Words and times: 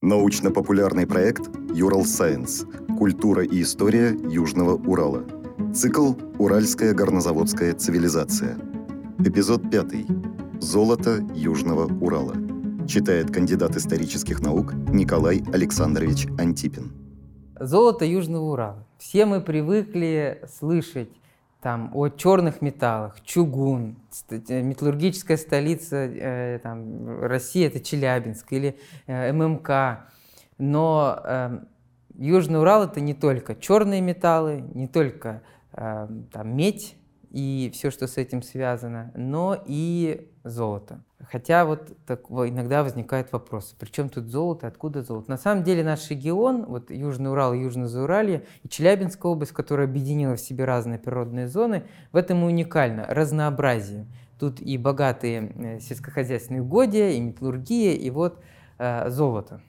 Научно-популярный 0.00 1.08
проект 1.08 1.50
«Юрал 1.74 2.04
Сайенс. 2.04 2.64
Культура 2.96 3.42
и 3.42 3.62
история 3.62 4.16
Южного 4.30 4.76
Урала». 4.76 5.24
Цикл 5.74 6.12
«Уральская 6.38 6.94
горнозаводская 6.94 7.74
цивилизация». 7.74 8.56
Эпизод 9.18 9.68
5. 9.72 10.60
Золото 10.60 11.26
Южного 11.34 11.92
Урала. 12.00 12.36
Читает 12.86 13.32
кандидат 13.32 13.74
исторических 13.74 14.40
наук 14.40 14.72
Николай 14.72 15.42
Александрович 15.52 16.28
Антипин. 16.38 16.92
Золото 17.58 18.04
Южного 18.04 18.52
Урала. 18.52 18.86
Все 18.98 19.26
мы 19.26 19.40
привыкли 19.40 20.44
слышать 20.48 21.10
там, 21.60 21.90
о 21.94 22.08
черных 22.08 22.62
металлах, 22.62 23.20
чугун, 23.24 23.96
металлургическая 24.30 25.36
столица 25.36 25.96
э, 25.96 26.60
там, 26.62 27.20
России 27.20 27.66
это 27.66 27.80
Челябинск 27.80 28.52
или 28.52 28.78
э, 29.06 29.32
ММК. 29.32 30.08
Но 30.58 31.20
э, 31.24 31.58
Южный 32.14 32.60
Урал 32.60 32.84
это 32.84 33.00
не 33.00 33.14
только 33.14 33.56
черные 33.56 34.00
металлы, 34.00 34.62
не 34.74 34.86
только 34.86 35.42
э, 35.72 36.08
там, 36.32 36.56
медь, 36.56 36.96
и 37.30 37.70
все, 37.72 37.90
что 37.90 38.06
с 38.06 38.16
этим 38.16 38.42
связано, 38.42 39.12
но 39.14 39.60
и 39.66 40.30
золото. 40.44 41.02
Хотя 41.30 41.64
вот 41.64 41.96
так, 42.06 42.30
иногда 42.30 42.82
вопрос, 43.32 43.74
при 43.78 43.90
чем 43.90 44.08
тут 44.08 44.28
золото, 44.28 44.66
откуда 44.66 45.02
золото? 45.02 45.30
На 45.30 45.36
самом 45.36 45.64
деле 45.64 45.84
наш 45.84 46.08
регион, 46.10 46.64
вот 46.64 46.90
Южный 46.90 47.30
Урал, 47.30 47.52
Южное 47.52 47.86
Зауралье 47.86 48.44
и 48.62 48.68
Челябинская 48.68 49.30
область, 49.30 49.52
которая 49.52 49.86
объединила 49.86 50.36
в 50.36 50.40
себе 50.40 50.64
разные 50.64 50.98
природные 50.98 51.48
зоны, 51.48 51.84
в 52.12 52.16
этом 52.16 52.42
и 52.42 52.46
уникально, 52.46 53.04
разнообразие. 53.08 54.06
Тут 54.38 54.60
и 54.60 54.78
богатые 54.78 55.52
э, 55.56 55.80
сельскохозяйственные 55.80 56.62
угодья, 56.62 57.10
и 57.10 57.20
металлургия, 57.20 57.94
и 57.94 58.08
вот 58.10 58.38
э, 58.78 59.10
золото. 59.10 59.60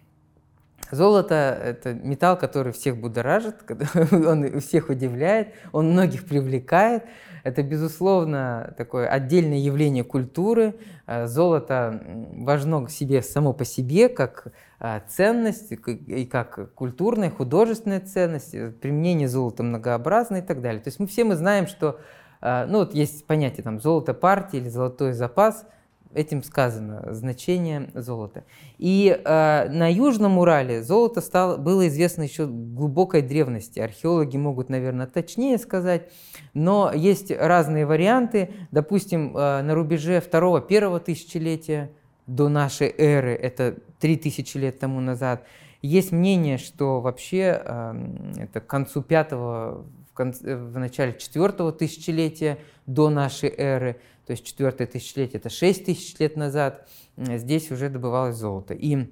Золото– 0.92 1.36
это 1.64 1.94
металл, 1.94 2.38
который 2.38 2.74
всех 2.74 2.98
будоражит, 2.98 3.56
он 4.12 4.60
всех 4.60 4.90
удивляет, 4.90 5.54
он 5.72 5.92
многих 5.92 6.26
привлекает. 6.26 7.04
Это, 7.44 7.64
безусловно, 7.64 8.74
такое 8.78 9.08
отдельное 9.08 9.60
явление 9.60 10.04
культуры. 10.04 10.76
Э, 11.08 11.28
золото 11.28 12.04
важно 12.34 12.86
к 12.86 12.90
себе 12.90 13.22
само 13.22 13.54
по 13.54 13.66
себе, 13.66 14.10
как 14.10 14.48
э, 14.80 15.00
ценность 15.08 15.72
и 15.72 16.26
как 16.26 16.74
культурная, 16.74 17.30
художественная 17.30 18.02
ценность. 18.02 18.52
Применение 18.82 19.28
золота 19.28 19.64
многообразно 19.64 20.38
и 20.38 20.42
так 20.42 20.62
далее. 20.62 20.82
То 20.82 20.90
есть 20.90 21.00
мы 21.00 21.08
все 21.08 21.24
мы 21.24 21.36
знаем, 21.36 21.68
что 21.68 22.00
э, 22.42 22.66
ну, 22.66 22.80
вот 22.80 22.94
есть 22.94 23.26
понятие 23.26 23.64
там, 23.64 23.80
золото 23.80 24.14
партии 24.14 24.58
или 24.58 24.70
золотой 24.70 25.14
запас– 25.14 25.66
этим 26.14 26.44
сказано 26.44 27.14
значение 27.14 27.90
золота. 27.94 28.44
И 28.78 29.10
э, 29.10 29.70
на 29.70 29.92
Южном 29.92 30.40
Урале 30.40 30.82
золото 30.82 31.22
стало, 31.22 31.58
было 31.58 31.88
известно 31.88 32.24
еще 32.24 32.48
глубокой 32.48 33.22
древности. 33.22 33.80
Археологи 33.80 34.38
могут, 34.38 34.70
наверное, 34.70 35.08
точнее 35.08 35.58
сказать, 35.58 36.10
но 36.54 36.92
есть 36.94 37.32
разные 37.32 37.86
варианты. 37.86 38.50
Допустим, 38.72 39.36
э, 39.38 39.62
на 39.62 39.76
рубеже 39.76 40.20
второго-первого 40.20 41.00
тысячелетия 41.00 41.92
до 42.26 42.50
нашей 42.50 42.94
эры, 42.98 43.34
это 43.34 43.76
три 44.00 44.18
тысячи 44.18 44.58
лет 44.58 44.80
тому 44.80 45.02
назад, 45.02 45.44
есть 45.82 46.12
мнение, 46.12 46.58
что 46.58 47.02
вообще 47.02 47.62
э, 47.64 47.94
это 48.38 48.62
к 48.62 48.68
концу 48.68 49.02
пятого, 49.04 49.86
в, 50.10 50.14
конце, 50.14 50.58
в 50.58 50.78
начале 50.78 51.14
четвертого 51.18 51.72
тысячелетия 51.72 52.58
до 52.86 53.10
нашей 53.10 53.54
эры 53.56 54.00
то 54.30 54.34
есть 54.34 54.46
четвертое 54.46 54.86
тысячелетие, 54.86 55.40
это 55.40 55.50
6 55.50 55.86
тысяч 55.86 56.20
лет 56.20 56.36
назад, 56.36 56.88
здесь 57.18 57.72
уже 57.72 57.90
добывалось 57.90 58.36
золото. 58.36 58.76
И 58.76 59.12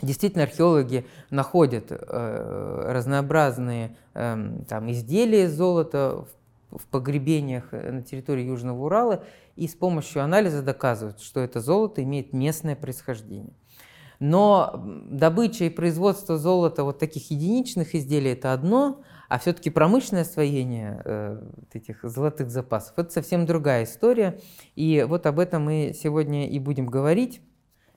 действительно 0.00 0.44
археологи 0.44 1.06
находят 1.30 1.86
э, 1.90 2.84
разнообразные 2.88 3.96
э, 4.14 4.58
там, 4.68 4.92
изделия 4.92 5.46
из 5.46 5.56
золота 5.56 6.24
в, 6.70 6.78
в 6.78 6.86
погребениях 6.86 7.72
на 7.72 8.02
территории 8.02 8.44
Южного 8.44 8.84
Урала 8.84 9.24
и 9.56 9.66
с 9.66 9.74
помощью 9.74 10.22
анализа 10.22 10.62
доказывают, 10.62 11.18
что 11.20 11.40
это 11.40 11.58
золото 11.58 12.00
имеет 12.04 12.32
местное 12.32 12.76
происхождение. 12.76 13.54
Но 14.20 14.84
добыча 15.10 15.64
и 15.64 15.68
производство 15.68 16.38
золота 16.38 16.84
вот 16.84 17.00
таких 17.00 17.28
единичных 17.32 17.96
изделий– 17.96 18.30
это 18.34 18.52
одно– 18.52 19.02
а 19.28 19.38
все-таки 19.38 19.70
промышленное 19.70 20.22
освоение 20.22 21.00
э, 21.04 21.42
этих 21.72 22.02
золотых 22.02 22.50
запасов– 22.50 22.94
это 22.96 23.10
совсем 23.10 23.46
другая 23.46 23.84
история. 23.84 24.40
И 24.74 25.04
вот 25.08 25.26
об 25.26 25.38
этом 25.38 25.64
мы 25.64 25.92
сегодня 25.94 26.48
и 26.48 26.58
будем 26.58 26.86
говорить. 26.86 27.40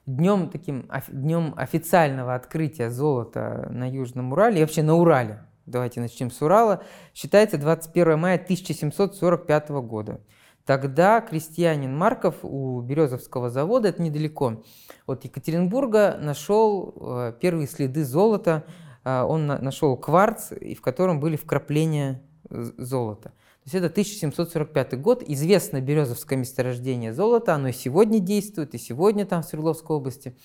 Днем, 0.05 0.49
таким, 0.49 0.89
днем 1.09 1.53
официального 1.57 2.33
открытия 2.33 2.89
золота 2.89 3.67
на 3.69 3.89
Южном 3.89 4.31
Урале 4.31 4.59
и 4.59 4.61
вообще 4.61 4.81
на 4.81 4.95
Урале, 4.95 5.43
давайте 5.65 5.99
начнем 5.99 6.31
с 6.31 6.41
Урала, 6.41 6.81
считается 7.13 7.57
21 7.57 8.17
мая 8.17 8.35
1745 8.35 9.69
года. 9.69 10.21
Тогда 10.65 11.19
крестьянин 11.19 11.95
Марков 11.97 12.35
у 12.43 12.79
Березовского 12.81 13.49
завода, 13.49 13.89
это 13.89 14.01
недалеко 14.01 14.63
от 15.05 15.25
Екатеринбурга, 15.25 16.17
нашел 16.21 16.93
э, 16.95 17.33
первые 17.41 17.67
следы 17.67 18.05
золота– 18.05 18.63
он 19.07 19.47
нашел 19.47 19.95
кварц, 19.97 20.51
в 20.51 20.81
котором 20.81 21.19
были 21.19 21.35
вкрапления 21.35 22.21
золота. 22.49 23.29
То 23.67 23.75
есть 23.75 23.75
это 23.75 23.91
1745 23.91 25.01
год, 25.01 25.23
известно 25.27 25.81
березовское 25.81 26.39
месторождение 26.39 27.13
золота, 27.13 27.53
оно 27.53 27.67
и 27.67 27.73
сегодня 27.73 28.19
действует, 28.19 28.73
и 28.73 28.77
сегодня 28.77 29.25
там 29.25 29.43
в 29.43 29.45
Свердловской 29.45 29.97
области, 29.97 30.37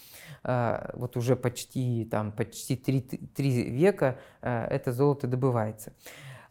а, 0.42 0.90
вот 0.94 1.16
уже 1.16 1.36
почти, 1.36 2.04
там, 2.10 2.32
почти 2.32 2.74
три, 2.74 3.00
три 3.00 3.70
века 3.70 4.18
а, 4.40 4.66
это 4.66 4.92
золото 4.92 5.28
добывается. 5.28 5.92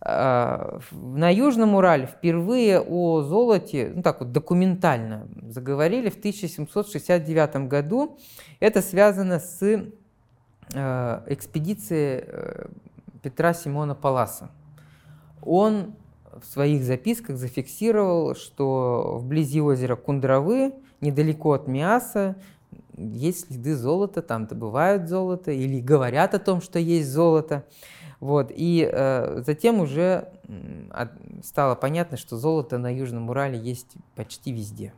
На 0.03 1.29
Южном 1.29 1.75
Урале 1.75 2.07
впервые 2.07 2.79
о 2.79 3.21
золоте, 3.21 3.91
ну 3.93 4.01
так 4.01 4.21
вот 4.21 4.31
документально 4.31 5.27
заговорили 5.43 6.09
в 6.09 6.17
1769 6.17 7.67
году. 7.67 8.17
Это 8.59 8.81
связано 8.81 9.39
с 9.39 9.61
Э, 9.61 9.91
экспедиции 10.73 12.23
э, 12.25 12.65
Петра 13.21 13.53
Симона 13.53 13.95
Паласа. 13.95 14.49
Он 15.41 15.95
в 16.39 16.45
своих 16.45 16.83
записках 16.83 17.37
зафиксировал, 17.37 18.35
что 18.35 19.17
вблизи 19.21 19.61
озера 19.61 19.95
Кундравы, 19.95 20.73
недалеко 21.01 21.53
от 21.53 21.67
Миаса, 21.67 22.35
есть 22.97 23.47
следы 23.47 23.75
золота, 23.75 24.21
там 24.21 24.47
добывают 24.47 25.09
золото 25.09 25.51
или 25.51 25.79
говорят 25.79 26.33
о 26.33 26.39
том, 26.39 26.61
что 26.61 26.79
есть 26.79 27.09
золото. 27.09 27.65
Вот. 28.19 28.51
И 28.55 28.87
э, 28.91 29.41
затем 29.45 29.79
уже 29.79 30.29
э, 30.47 31.07
стало 31.43 31.75
понятно, 31.75 32.17
что 32.17 32.37
золото 32.37 32.77
на 32.77 32.93
Южном 32.93 33.29
Урале 33.29 33.57
есть 33.57 33.95
почти 34.15 34.51
везде. 34.51 34.93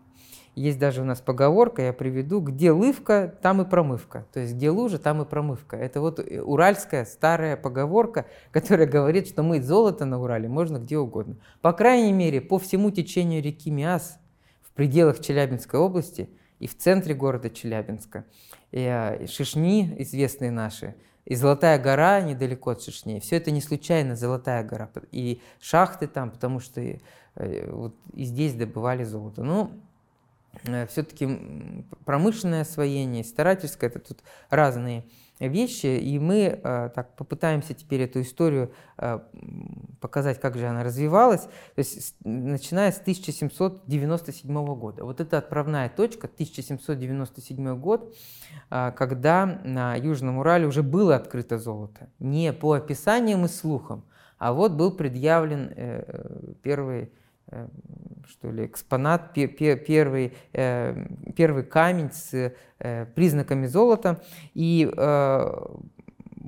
Есть 0.56 0.78
даже 0.78 1.02
у 1.02 1.04
нас 1.04 1.20
поговорка, 1.20 1.82
я 1.82 1.94
приведу, 1.94 2.40
где 2.40 2.72
лывка, 2.72 3.36
там 3.42 3.62
и 3.62 3.66
промывка. 3.66 4.28
То 4.32 4.40
есть 4.40 4.54
где 4.54 4.70
лужа, 4.70 5.00
там 5.00 5.22
и 5.22 5.26
промывка. 5.26 5.78
Это 5.78 6.00
вот 6.00 6.20
э, 6.20 6.42
уральская 6.42 7.06
старая 7.06 7.58
поговорка, 7.58 8.28
которая 8.52 8.86
говорит, 8.88 9.28
что 9.28 9.42
мыть 9.42 9.66
золото 9.66 10.06
на 10.06 10.22
Урале 10.22 10.48
можно 10.48 10.78
где 10.78 10.98
угодно. 10.98 11.38
По 11.62 11.74
крайней 11.74 12.14
мере, 12.14 12.40
по 12.40 12.60
всему 12.60 12.92
течению 12.92 13.42
реки 13.42 13.72
Миас 13.72 14.20
в 14.62 14.72
пределах 14.74 15.22
Челябинской 15.22 15.80
области 15.80 16.30
и 16.60 16.68
в 16.68 16.78
центре 16.78 17.16
города 17.16 17.50
Челябинска. 17.50 18.26
И, 18.72 19.18
и 19.22 19.26
Шишни, 19.26 19.96
известные 20.00 20.52
наши, 20.52 20.96
и 21.26 21.36
Золотая 21.36 21.80
гора 21.80 22.22
недалеко 22.22 22.72
от 22.72 22.84
Шишни. 22.84 23.20
Все 23.20 23.38
это 23.38 23.50
не 23.50 23.62
случайно 23.62 24.16
Золотая 24.16 24.64
гора. 24.64 24.92
И 25.12 25.42
шахты 25.60 26.06
там, 26.08 26.30
потому 26.30 26.60
что 26.60 26.80
и, 26.80 27.00
э, 27.36 27.72
вот, 27.72 27.96
и 28.14 28.24
здесь 28.24 28.54
добывали 28.54 29.04
золото. 29.04 29.44
Ну, 29.44 29.72
все-таки 30.88 31.28
промышленное 32.06 32.62
освоение, 32.62 33.24
старательское, 33.24 33.90
это 33.90 34.00
тут 34.00 34.20
разные 34.50 35.04
вещи, 35.40 35.88
и 35.88 36.20
мы 36.20 36.60
э, 36.64 36.90
так 36.94 37.16
попытаемся 37.16 37.74
теперь 37.74 38.02
эту 38.02 38.22
историю 38.22 38.72
э, 38.98 39.20
показать, 40.00 40.40
как 40.40 40.58
же 40.58 40.68
она 40.68 40.84
развивалась, 40.84 41.42
то 41.42 41.80
есть 41.80 42.16
начиная 42.24 42.92
с 42.92 43.00
1797 43.00 44.66
года. 44.76 45.04
Вот 45.04 45.20
это 45.20 45.40
отправная 45.40 45.90
точка, 45.90 46.28
1797 46.28 47.76
год, 47.80 48.16
э, 48.70 48.92
когда 48.96 49.46
на 49.64 49.96
Южном 49.96 50.38
Урале 50.38 50.68
уже 50.68 50.84
было 50.84 51.16
открыто 51.16 51.58
золото, 51.58 52.10
не 52.20 52.54
по 52.54 52.74
описаниям 52.74 53.46
и 53.46 53.48
слухам, 53.48 54.06
а 54.38 54.54
вот 54.54 54.74
был 54.74 54.92
предъявлен 54.92 55.74
э, 55.76 56.54
первый 56.62 57.12
Э, 57.48 57.68
что 58.28 58.52
ли, 58.52 58.66
экспонат, 58.66 59.34
первый, 59.34 60.34
э, 60.54 61.06
первый 61.36 61.64
камень 61.64 62.12
с 62.12 62.54
э, 62.80 63.06
признаками 63.16 63.66
золота. 63.66 64.22
И 64.54 64.90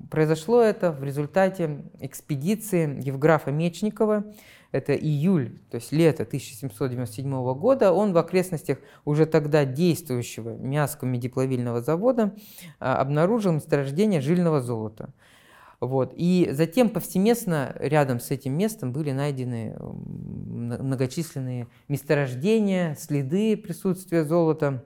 произошло 0.09 0.61
это 0.61 0.91
в 0.91 1.03
результате 1.03 1.81
экспедиции 1.99 3.01
Евграфа 3.03 3.51
Мечникова. 3.51 4.25
это 4.71 4.93
июль, 4.93 5.57
то 5.71 5.75
есть 5.75 5.93
лето 5.93 6.23
1797 6.23 7.53
года, 7.53 7.93
он 7.93 8.11
в 8.11 8.17
окрестностях 8.17 8.79
уже 9.05 9.25
тогда 9.25 9.63
действующего 9.63 10.57
Миасского 10.57 11.07
медиплавильного 11.07 11.81
завода 11.81 12.35
а, 12.79 12.97
обнаружил 12.97 13.53
месторождение 13.53 14.19
жильного 14.19 14.59
золота. 14.59 15.13
Вот. 15.79 16.13
И 16.15 16.49
затем 16.51 16.89
повсеместно 16.89 17.75
рядом 17.79 18.19
с 18.19 18.31
этим 18.31 18.57
местом 18.57 18.91
были 18.91 19.11
найдены 19.11 19.75
многочисленные 20.65 21.67
месторождения, 21.87 22.95
следы 22.95 23.57
присутствия 23.57 24.23
золота. 24.23 24.83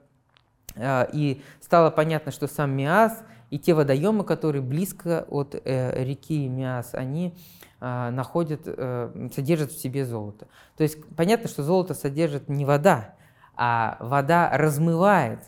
А, 0.76 1.08
и 1.12 1.42
стало 1.60 1.90
понятно, 1.90 2.32
что 2.32 2.46
сам 2.46 2.72
Миас 2.72 3.22
и 3.50 3.58
те 3.58 3.74
водоемы, 3.74 4.24
которые 4.24 4.62
близко 4.62 5.26
от 5.28 5.54
э, 5.54 6.04
реки 6.04 6.48
Миас, 6.48 6.94
они 6.94 7.34
э, 7.80 8.10
находят, 8.10 8.62
э, 8.66 9.28
содержат 9.34 9.72
в 9.72 9.80
себе 9.80 10.06
золото. 10.06 10.46
То 10.76 10.84
есть 10.84 10.98
понятно, 11.16 11.48
что 11.48 11.62
золото 11.62 11.94
содержит 11.94 12.48
не 12.48 12.64
вода, 12.64 13.14
а 13.56 13.96
вода 14.00 14.50
размывает 14.56 15.40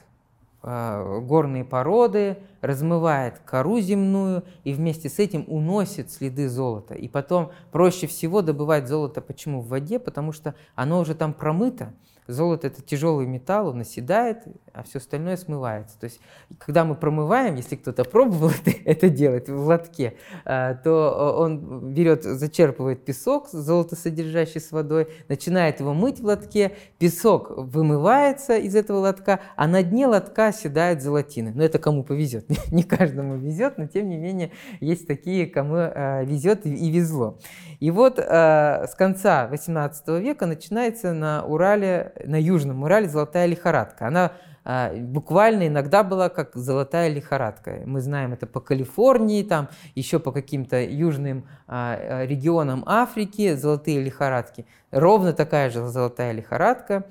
горные 0.63 1.65
породы, 1.65 2.39
размывает 2.61 3.41
кору 3.41 3.81
земную 3.81 4.45
и 4.63 4.73
вместе 4.73 5.09
с 5.09 5.19
этим 5.19 5.45
уносит 5.49 6.11
следы 6.11 6.49
золота. 6.49 6.95
И 6.95 7.09
потом 7.09 7.51
проще 7.73 8.07
всего 8.07 8.43
добывать 8.43 8.87
золото 8.87 9.21
почему 9.21 9.61
в 9.61 9.69
воде, 9.69 9.99
потому 9.99 10.33
что 10.33 10.55
оно 10.75 11.01
уже 11.01 11.15
там 11.15 11.35
промыто, 11.35 11.93
Золото– 12.29 12.67
это 12.69 12.83
тяжелый 12.83 13.27
металл, 13.27 13.69
он 13.69 13.81
оседает, 13.81 14.45
а 14.73 14.85
все 14.85 14.99
остальное 14.99 15.37
смывается. 15.37 15.99
То 15.99 16.05
есть, 16.05 16.21
когда 16.59 16.85
мы 16.85 16.95
промываем, 16.95 17.57
если 17.57 17.75
кто-то 17.75 18.05
пробовал 18.05 18.53
это, 18.85 19.09
делать 19.09 19.49
в 19.49 19.67
лотке, 19.67 20.15
а, 20.45 20.75
то 20.75 21.37
он 21.39 21.93
берет, 21.93 22.23
зачерпывает 22.23 23.05
песок, 23.05 23.49
золотосодержащий 23.49 24.61
с 24.61 24.71
водой, 24.71 25.09
начинает 25.29 25.81
его 25.81 25.95
мыть 25.95 26.21
в 26.21 26.25
лотке, 26.25 26.73
песок 26.99 27.51
вымывается 27.57 28.57
из 28.57 28.77
этого 28.77 28.99
лотка, 28.99 29.41
а 29.57 29.67
на 29.67 29.83
дне 29.83 30.07
лотка 30.07 30.49
оседает 30.49 31.03
золотины. 31.03 31.53
Но 31.53 31.65
это 31.65 31.81
кому 31.81 32.05
повезет, 32.05 32.47
не 32.71 32.85
каждому 32.85 33.37
везет, 33.37 33.79
но 33.79 33.87
тем 33.89 34.09
не 34.09 34.17
менее 34.17 34.53
есть 34.81 35.09
такие, 35.09 35.47
кому 35.47 35.75
а, 35.77 36.23
везет 36.23 36.67
и 36.67 36.91
везло. 36.91 37.39
И 37.81 37.91
вот 37.91 38.21
а, 38.21 38.87
с 38.87 38.95
конца 38.95 39.49
18 39.49 40.09
века 40.21 40.47
начинается 40.47 41.13
на 41.13 41.45
Урале 41.45 42.12
на 42.25 42.41
Южном 42.41 42.83
Урале 42.83 43.09
золотая 43.09 43.47
лихорадка. 43.47 44.07
Она 44.07 44.33
а, 44.65 44.95
буквально 44.95 45.67
иногда 45.67 46.05
была 46.05 46.29
как 46.29 46.55
золотая 46.55 47.09
лихорадка. 47.09 47.83
Мы 47.85 48.01
знаем 48.01 48.33
это 48.33 48.47
по 48.47 48.61
Калифорнии, 48.61 49.43
там 49.43 49.69
еще 49.95 50.19
по 50.19 50.33
каким-то 50.33 50.81
южным 50.83 51.47
а, 51.67 52.25
регионам 52.25 52.85
Африки 52.87 53.55
золотые 53.55 54.03
лихорадки. 54.03 54.67
Ровно 54.91 55.33
такая 55.33 55.71
же 55.71 55.87
золотая 55.87 56.33
лихорадка. 56.33 57.07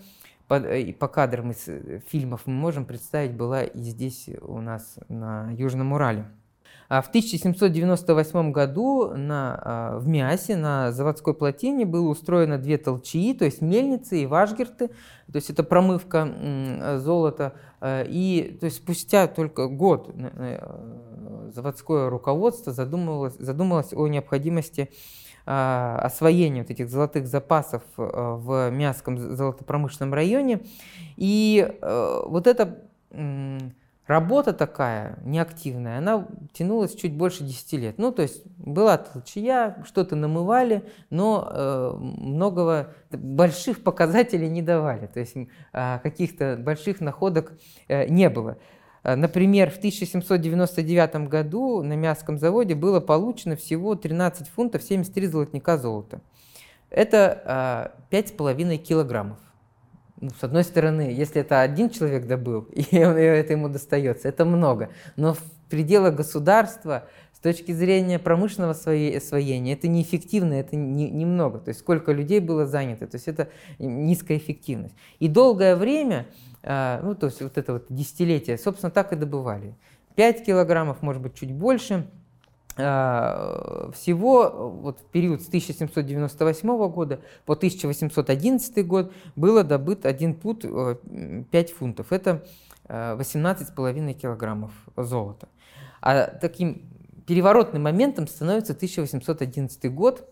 По, 0.47 0.57
и 0.57 0.91
по 0.91 1.07
кадрам 1.07 1.51
из 1.51 1.69
фильмов 2.09 2.41
мы 2.45 2.53
можем 2.53 2.85
представить, 2.85 3.31
была 3.31 3.63
и 3.63 3.79
здесь 3.79 4.29
у 4.41 4.59
нас 4.59 4.99
на 5.07 5.49
Южном 5.51 5.93
Урале. 5.93 6.25
А 6.91 7.01
в 7.01 7.07
1798 7.07 8.51
году 8.51 9.13
на, 9.15 9.61
а, 9.63 9.97
в 9.97 10.09
Миасе 10.09 10.57
на 10.57 10.91
заводской 10.91 11.33
плотине 11.33 11.85
было 11.85 12.09
устроено 12.09 12.57
две 12.57 12.77
толчии, 12.77 13.33
то 13.33 13.45
есть 13.45 13.61
мельницы 13.61 14.21
и 14.21 14.25
вашгерты, 14.25 14.89
то 14.89 15.35
есть 15.35 15.49
это 15.49 15.63
промывка 15.63 16.97
золота. 16.97 17.53
А, 17.79 18.03
и 18.03 18.57
то 18.59 18.65
есть 18.65 18.75
спустя 18.75 19.27
только 19.27 19.67
год 19.67 20.13
заводское 21.53 22.09
руководство 22.09 22.73
задумывалось, 22.73 23.35
задумалось 23.39 23.93
о 23.93 24.07
необходимости 24.07 24.89
освоения 25.45 26.63
вот 26.63 26.71
этих 26.71 26.89
золотых 26.89 27.25
запасов 27.25 27.83
в 27.95 28.69
Миасском 28.69 29.17
золотопромышленном 29.17 30.13
районе. 30.13 30.59
И 31.15 31.73
вот 31.81 32.47
это 32.47 32.83
Работа 34.11 34.51
такая 34.51 35.17
неактивная, 35.23 35.99
она 35.99 36.27
тянулась 36.51 36.93
чуть 36.95 37.13
больше 37.13 37.45
10 37.45 37.73
лет. 37.79 37.97
Ну, 37.97 38.11
то 38.11 38.23
есть 38.23 38.45
была 38.57 38.97
толчья, 38.97 39.81
что-то 39.85 40.17
намывали, 40.17 40.83
но 41.09 41.49
э, 41.49 41.93
многого, 41.97 42.93
больших 43.09 43.81
показателей 43.83 44.49
не 44.49 44.61
давали. 44.61 45.07
То 45.07 45.21
есть 45.21 45.33
э, 45.37 45.99
каких-то 46.03 46.57
больших 46.59 46.99
находок 46.99 47.53
э, 47.87 48.09
не 48.09 48.29
было. 48.29 48.57
Э, 49.03 49.15
например, 49.15 49.71
в 49.71 49.77
1799 49.77 51.29
году 51.29 51.81
на 51.81 51.93
Мясском 51.93 52.37
заводе 52.37 52.75
было 52.75 52.99
получено 52.99 53.55
всего 53.55 53.95
13 53.95 54.49
фунтов 54.49 54.83
73 54.83 55.27
золотника 55.27 55.77
золота. 55.77 56.19
Это 56.89 57.93
э, 58.11 58.13
5,5 58.13 58.75
килограммов 58.75 59.37
ну, 60.21 60.29
с 60.39 60.43
одной 60.43 60.63
стороны, 60.63 61.01
если 61.01 61.41
это 61.41 61.61
один 61.61 61.89
человек 61.89 62.27
добыл, 62.27 62.61
и 62.71 62.95
это 62.95 63.53
ему 63.53 63.69
достается, 63.69 64.27
это 64.27 64.45
много. 64.45 64.89
Но 65.15 65.33
в 65.33 65.41
пределах 65.69 66.15
государства, 66.15 67.07
с 67.33 67.39
точки 67.39 67.71
зрения 67.71 68.19
промышленного 68.19 68.71
освоения, 68.71 69.73
это 69.73 69.87
неэффективно, 69.87 70.53
это 70.53 70.75
немного. 70.75 71.57
Не, 71.57 71.63
То 71.63 71.69
есть 71.69 71.79
сколько 71.79 72.11
людей 72.11 72.39
было 72.39 72.67
занято, 72.67 73.07
то 73.07 73.15
есть 73.15 73.27
это 73.27 73.49
низкая 73.79 74.37
эффективность. 74.37 74.93
И 75.19 75.27
долгое 75.27 75.75
время, 75.75 76.27
а, 76.61 77.01
ну, 77.01 77.15
то 77.15 77.25
есть 77.25 77.41
вот 77.41 77.57
это 77.57 77.73
вот 77.73 77.85
десятилетие, 77.89 78.59
собственно, 78.59 78.91
так 78.91 79.11
и 79.13 79.15
добывали. 79.15 79.75
5 80.15 80.45
килограммов, 80.45 81.01
может 81.01 81.21
быть, 81.21 81.33
чуть 81.33 81.51
больше– 81.51 82.07
всего 82.75 84.71
вот 84.81 84.99
в 84.99 85.03
период 85.05 85.41
с 85.41 85.47
1798 85.47 86.89
года 86.89 87.19
по 87.45 87.53
1811 87.53 88.87
год 88.87 89.11
было 89.35 89.63
добыт 89.63 90.05
один 90.05 90.35
пут 90.35 90.61
5 90.61 90.71
э, 91.51 91.73
фунтов. 91.73 92.11
Это 92.11 92.43
18,5 92.87 94.09
э, 94.09 94.13
килограммов 94.13 94.71
золота. 94.95 95.49
А 96.01 96.27
таким 96.27 96.83
переворотным 97.27 97.83
моментом 97.83 98.27
становится 98.27 98.73
1811 98.73 99.93
год, 99.93 100.27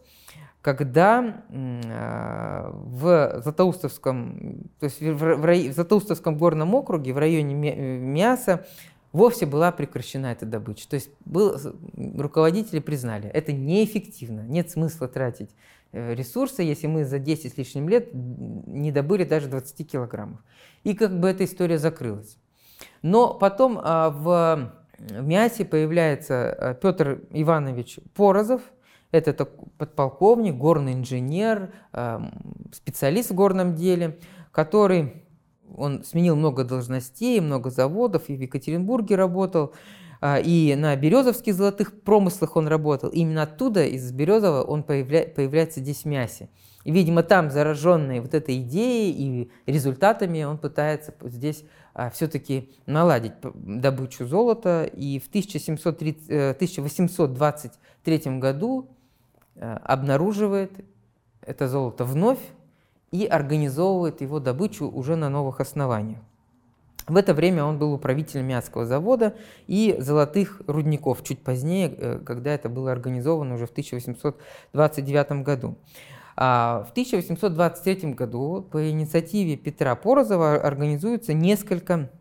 когда 0.62 1.44
э, 1.50 2.72
в 2.74 3.42
Златоустовском, 3.42 4.70
то 4.80 4.86
есть 4.86 5.02
в, 5.02 5.14
в, 5.14 5.38
в 5.38 5.74
Златоустовском 5.74 6.38
горном 6.38 6.76
округе, 6.76 7.14
в 7.14 7.18
районе 7.18 7.56
Мяса, 7.56 8.66
вовсе 9.12 9.46
была 9.46 9.72
прекращена 9.72 10.28
эта 10.28 10.46
добыча. 10.46 10.88
То 10.88 10.96
есть 10.96 11.10
был, 11.26 11.58
руководители 12.18 12.80
признали, 12.80 13.30
это 13.30 13.52
неэффективно, 13.52 14.42
нет 14.42 14.70
смысла 14.70 15.08
тратить 15.08 15.50
э, 15.92 16.14
ресурсы, 16.16 16.64
если 16.64 16.88
мы 16.88 17.06
за 17.06 17.20
10 17.20 17.54
с 17.54 17.58
лишним 17.58 17.90
лет 17.90 18.10
не 18.14 18.92
добыли 18.92 19.24
даже 19.24 19.48
20 19.48 19.90
килограммов. 19.90 20.40
И 20.84 20.94
как 20.94 21.20
бы 21.20 21.28
эта 21.28 21.44
история 21.46 21.78
закрылась. 21.78 22.38
Но 23.02 23.34
потом 23.34 23.80
а, 23.82 24.10
в, 24.10 24.72
в 24.98 25.22
МИАСе 25.22 25.66
появляется 25.66 26.52
а, 26.52 26.74
Петр 26.74 27.22
Иванович 27.32 28.00
Порозов, 28.16 28.62
это 29.12 29.34
подполковник, 29.78 30.56
горный 30.56 30.94
инженер, 30.94 31.74
а, 31.92 32.32
специалист 32.72 33.32
в 33.32 33.36
горном 33.36 33.76
деле, 33.76 34.20
который 34.52 35.24
он 35.76 36.04
сменил 36.04 36.36
много 36.36 36.64
должностей, 36.64 37.40
много 37.40 37.70
заводов, 37.70 38.30
и 38.30 38.36
в 38.36 38.42
Екатеринбурге 38.42 39.16
работал, 39.16 39.74
а, 40.22 40.40
и 40.40 40.76
на 40.76 40.96
Березовских 40.96 41.54
золотых 41.54 42.02
промыслах 42.02 42.56
он 42.56 42.68
работал. 42.68 43.10
Именно 43.10 43.44
оттуда, 43.44 43.86
из 43.86 44.12
Березова, 44.12 44.64
он 44.64 44.84
появля... 44.84 45.24
появляется 45.24 45.80
здесь 45.80 46.06
Мясе. 46.06 46.50
И, 46.84 46.92
видимо, 46.92 47.24
там, 47.24 47.52
зараженный 47.52 48.20
вот 48.20 48.34
этой 48.34 48.60
идеей 48.60 49.12
и 49.66 49.72
результатами, 49.72 50.44
он 50.44 50.58
пытается 50.58 51.14
здесь 51.22 51.64
а, 51.94 52.10
все-таки 52.10 52.72
наладить 52.86 53.34
добычу 53.44 54.26
золота. 54.26 54.84
И 54.86 55.20
в 55.20 55.28
1730, 55.28 56.30
1823 56.30 58.22
э, 58.26 58.38
году 58.40 58.90
э, 59.56 59.74
обнаруживает 59.84 60.72
это 61.42 61.68
золото 61.68 62.06
вновь 62.06 62.40
и 63.12 63.26
организовывает 63.26 64.22
его 64.22 64.40
добычу 64.40 64.88
уже 64.88 65.16
на 65.16 65.30
новых 65.30 65.60
основаниях. 65.60 66.20
В 67.10 67.18
это 67.18 67.34
время 67.34 67.64
он 67.64 67.80
был 67.80 67.94
управителем 67.94 68.46
Мясского 68.46 68.86
завода 68.86 69.36
и 69.66 69.96
золотых 70.00 70.62
рудников, 70.68 71.24
чуть 71.24 71.40
позднее, 71.40 71.92
э, 71.98 72.20
когда 72.24 72.54
это 72.54 72.70
было 72.70 72.92
организовано 72.92 73.56
уже 73.56 73.66
в 73.66 73.72
1829 73.72 75.44
году. 75.44 75.76
А 76.36 76.86
в 76.88 76.92
1823 76.92 78.14
году 78.14 78.66
по 78.72 78.90
инициативе 78.90 79.58
Петра 79.58 79.96
Порозова 79.96 80.56
организуется 80.56 81.34
несколько 81.34 82.12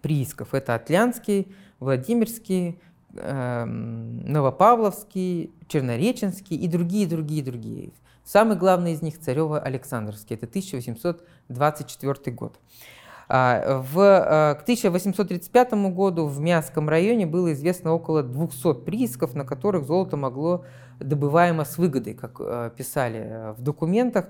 приисков. 0.00 0.54
Это 0.54 0.74
Атлянский, 0.74 1.54
Владимирский, 1.78 2.80
эм, 3.14 4.26
Новопавловский, 4.26 5.52
Чернореченский 5.68 6.56
и 6.56 6.66
другие, 6.66 7.06
другие, 7.06 7.44
другие. 7.44 7.92
Самый 8.24 8.56
главный 8.56 8.92
из 8.92 9.02
них 9.02 9.20
Царево-Александровский, 9.20 10.36
это 10.36 10.46
1824 10.46 12.34
год. 12.34 12.58
А, 13.28 13.82
в, 13.82 13.98
а, 14.00 14.54
к 14.54 14.62
1835 14.62 15.90
году 15.90 16.26
в 16.26 16.40
Мянском 16.40 16.88
районе 16.88 17.26
было 17.26 17.52
известно 17.52 17.92
около 17.92 18.22
200 18.22 18.84
приисков, 18.84 19.34
на 19.34 19.44
которых 19.44 19.84
золото 19.84 20.16
могло 20.16 20.64
добываемо 21.04 21.64
с 21.64 21.78
выгодой, 21.78 22.14
как 22.14 22.40
э, 22.40 22.70
писали 22.76 23.20
э, 23.20 23.52
в 23.52 23.62
документах. 23.62 24.26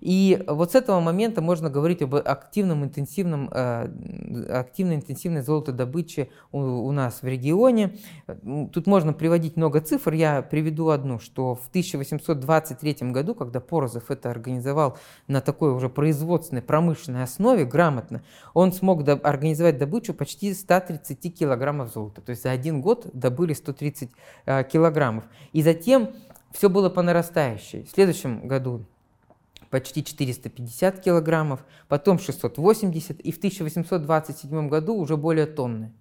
И 0.00 0.42
вот 0.46 0.72
с 0.72 0.74
этого 0.74 1.00
момента 1.00 1.40
можно 1.40 1.70
говорить 1.70 2.02
об 2.02 2.14
активном, 2.14 2.84
интенсивном, 2.84 3.48
э, 3.52 4.48
активной, 4.50 4.96
интенсивной 4.96 5.42
золотодобыче 5.42 6.28
у, 6.52 6.58
у 6.60 6.92
нас 6.92 7.22
в 7.22 7.26
регионе. 7.26 7.96
Тут 8.72 8.86
можно 8.86 9.12
приводить 9.12 9.56
много 9.56 9.80
цифр. 9.80 10.12
Я 10.12 10.42
приведу 10.42 10.88
одну, 10.88 11.18
что 11.18 11.54
в 11.54 11.68
1823 11.68 13.10
году, 13.12 13.34
когда 13.34 13.60
Порозов 13.60 14.10
это 14.10 14.30
организовал 14.30 14.98
на 15.28 15.40
такой 15.40 15.72
уже 15.72 15.88
производственной, 15.88 16.62
промышленной 16.62 17.22
основе, 17.22 17.64
грамотно, 17.64 18.22
он 18.54 18.72
смог 18.72 19.04
до, 19.04 19.14
организовать 19.14 19.78
добычу 19.78 20.14
почти 20.14 20.54
130 20.54 21.38
килограммов 21.38 21.92
золота. 21.92 22.20
То 22.20 22.30
есть 22.30 22.42
за 22.42 22.50
один 22.50 22.80
год 22.80 23.06
добыли 23.12 23.52
130 23.52 24.10
э, 24.46 24.64
килограммов. 24.64 25.24
И 25.52 25.62
затем 25.62 26.13
все 26.54 26.70
было 26.70 26.88
по 26.88 27.02
нарастающей. 27.02 27.82
В 27.82 27.90
следующем 27.90 28.46
году 28.46 28.84
почти 29.70 30.04
450 30.04 31.00
килограммов, 31.00 31.64
потом 31.88 32.20
680, 32.20 33.20
и 33.20 33.32
в 33.32 33.38
1827 33.38 34.68
году 34.68 34.94
уже 34.94 35.16
более 35.16 35.46
тонны 35.46 35.92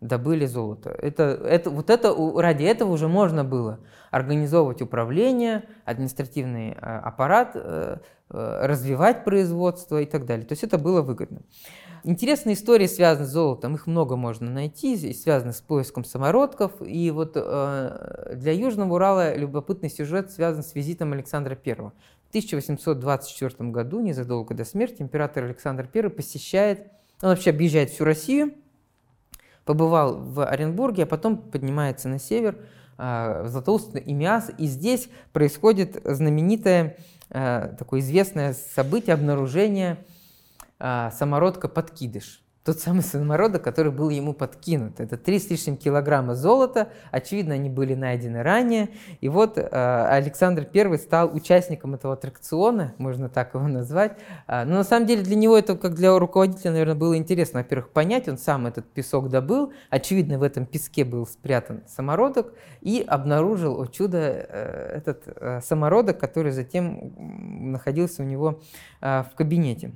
добыли 0.00 0.46
золото. 0.46 0.90
Это, 0.90 1.22
это, 1.24 1.70
вот 1.70 1.90
это, 1.90 2.14
ради 2.36 2.62
этого 2.62 2.92
уже 2.92 3.08
можно 3.08 3.42
было 3.42 3.80
организовывать 4.12 4.80
управление, 4.80 5.64
административный 5.84 6.70
э, 6.70 6.74
аппарат, 6.74 7.50
э, 7.54 7.98
э, 8.30 8.66
развивать 8.66 9.24
производство 9.24 10.00
и 10.00 10.06
так 10.06 10.24
далее. 10.24 10.46
То 10.46 10.52
есть 10.52 10.62
это 10.62 10.78
было 10.78 11.02
выгодно. 11.02 11.40
Интересные 12.04 12.54
истории 12.54 12.86
связаны 12.86 13.26
с 13.26 13.30
золотом, 13.30 13.74
их 13.74 13.86
много 13.86 14.16
можно 14.16 14.50
найти, 14.50 14.94
и 14.94 15.12
связаны 15.12 15.52
с 15.52 15.60
поиском 15.60 16.04
самородков. 16.04 16.72
И 16.80 17.10
вот 17.10 17.32
э, 17.34 18.34
для 18.36 18.52
Южного 18.52 18.94
Урала 18.94 19.36
любопытный 19.36 19.90
сюжет 19.90 20.30
связан 20.30 20.62
с 20.62 20.74
визитом 20.74 21.12
Александра 21.12 21.58
I. 21.64 21.74
В 21.74 22.28
1824 22.30 23.70
году, 23.70 24.00
незадолго 24.00 24.54
до 24.54 24.64
смерти, 24.64 25.02
император 25.02 25.44
Александр 25.44 25.88
I 25.92 26.10
посещает, 26.10 26.88
он 27.22 27.30
вообще 27.30 27.50
объезжает 27.50 27.90
всю 27.90 28.04
Россию, 28.04 28.54
побывал 29.64 30.18
в 30.18 30.44
Оренбурге, 30.44 31.02
а 31.02 31.06
потом 31.06 31.38
поднимается 31.38 32.08
на 32.08 32.18
север, 32.18 32.56
э, 32.98 33.42
в 33.44 33.48
Златоуст 33.48 33.96
и 33.96 34.12
Миас, 34.12 34.50
и 34.56 34.66
здесь 34.66 35.08
происходит 35.32 36.00
знаменитое, 36.04 36.96
э, 37.30 37.74
такое 37.78 38.00
известное 38.00 38.54
событие 38.74 39.14
обнаружения 39.14 39.98
а, 40.78 41.10
самородка 41.10 41.68
подкидыш. 41.68 42.42
Тот 42.68 42.80
самый 42.80 43.00
самородок, 43.00 43.64
который 43.64 43.90
был 43.90 44.10
ему 44.10 44.34
подкинут. 44.34 45.00
Это 45.00 45.16
три 45.16 45.38
с 45.38 45.48
лишним 45.48 45.78
килограмма 45.78 46.34
золота. 46.34 46.90
Очевидно, 47.10 47.54
они 47.54 47.70
были 47.70 47.94
найдены 47.94 48.42
ранее. 48.42 48.90
И 49.22 49.30
вот 49.30 49.56
э, 49.56 49.62
Александр 49.62 50.68
I 50.74 50.98
стал 50.98 51.34
участником 51.34 51.94
этого 51.94 52.12
аттракциона, 52.12 52.94
можно 52.98 53.30
так 53.30 53.54
его 53.54 53.66
назвать. 53.68 54.18
А, 54.46 54.66
но 54.66 54.74
на 54.74 54.84
самом 54.84 55.06
деле 55.06 55.22
для 55.22 55.34
него 55.36 55.56
это, 55.56 55.78
как 55.78 55.94
для 55.94 56.18
руководителя, 56.18 56.72
наверное, 56.72 56.94
было 56.94 57.16
интересно, 57.16 57.60
во-первых, 57.60 57.88
понять. 57.88 58.28
Он 58.28 58.36
сам 58.36 58.66
этот 58.66 58.84
песок 58.84 59.30
добыл. 59.30 59.72
Очевидно, 59.88 60.38
в 60.38 60.42
этом 60.42 60.66
песке 60.66 61.06
был 61.06 61.26
спрятан 61.26 61.84
самородок. 61.86 62.52
И 62.82 63.02
обнаружил, 63.06 63.80
о 63.80 63.86
чудо, 63.86 64.18
э, 64.18 64.92
этот 64.98 65.22
э, 65.24 65.60
самородок, 65.64 66.18
который 66.18 66.52
затем 66.52 67.14
находился 67.72 68.22
у 68.22 68.26
него 68.26 68.60
в 69.00 69.30
кабинете. 69.34 69.92